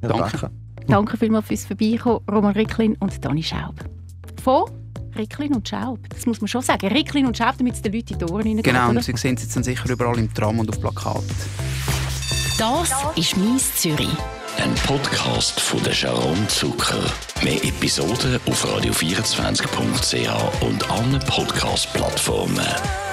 Ja, 0.02 0.08
danke. 0.08 0.50
Danke. 0.88 1.16
Vielmals 1.16 1.46
fürs 1.46 1.66
Vorbeikommen, 1.66 2.20
Roman 2.30 2.52
Ricklin 2.52 2.96
und 3.00 3.24
Dani 3.24 3.42
Schaub. 3.42 3.74
Von 4.42 4.64
Ricklin 5.16 5.54
und 5.54 5.68
Schaub. 5.68 5.98
Das 6.10 6.26
muss 6.26 6.40
man 6.40 6.48
schon 6.48 6.62
sagen. 6.62 6.86
Ricklin 6.88 7.26
und 7.26 7.36
Schaub, 7.36 7.56
damit 7.58 7.74
es 7.74 7.82
den 7.82 7.92
Leuten 7.92 8.14
in 8.14 8.18
die 8.18 8.24
Ohren 8.24 8.42
reingehen. 8.42 8.62
Genau, 8.62 8.90
und 8.90 9.02
Sie 9.02 9.16
sehen 9.16 9.34
es 9.34 9.42
jetzt 9.42 9.56
dann 9.56 9.64
sicher 9.64 9.90
überall 9.90 10.18
im 10.18 10.32
Tram 10.32 10.58
und 10.58 10.68
auf 10.70 10.80
Plakaten. 10.80 11.28
Das 12.58 12.90
ist 13.16 13.36
«Mies 13.36 13.76
Zürich». 13.76 14.08
Ein 14.56 14.74
Podcast 14.86 15.60
von 15.60 15.80
der 15.84 15.92
Sharon 15.92 16.48
Zucker. 16.48 17.04
Mehr 17.44 17.62
Episoden 17.64 18.40
auf 18.46 18.64
radio24.ch 18.64 20.62
und 20.62 20.90
allen 20.90 21.20
Podcast-Plattformen. 21.20 23.07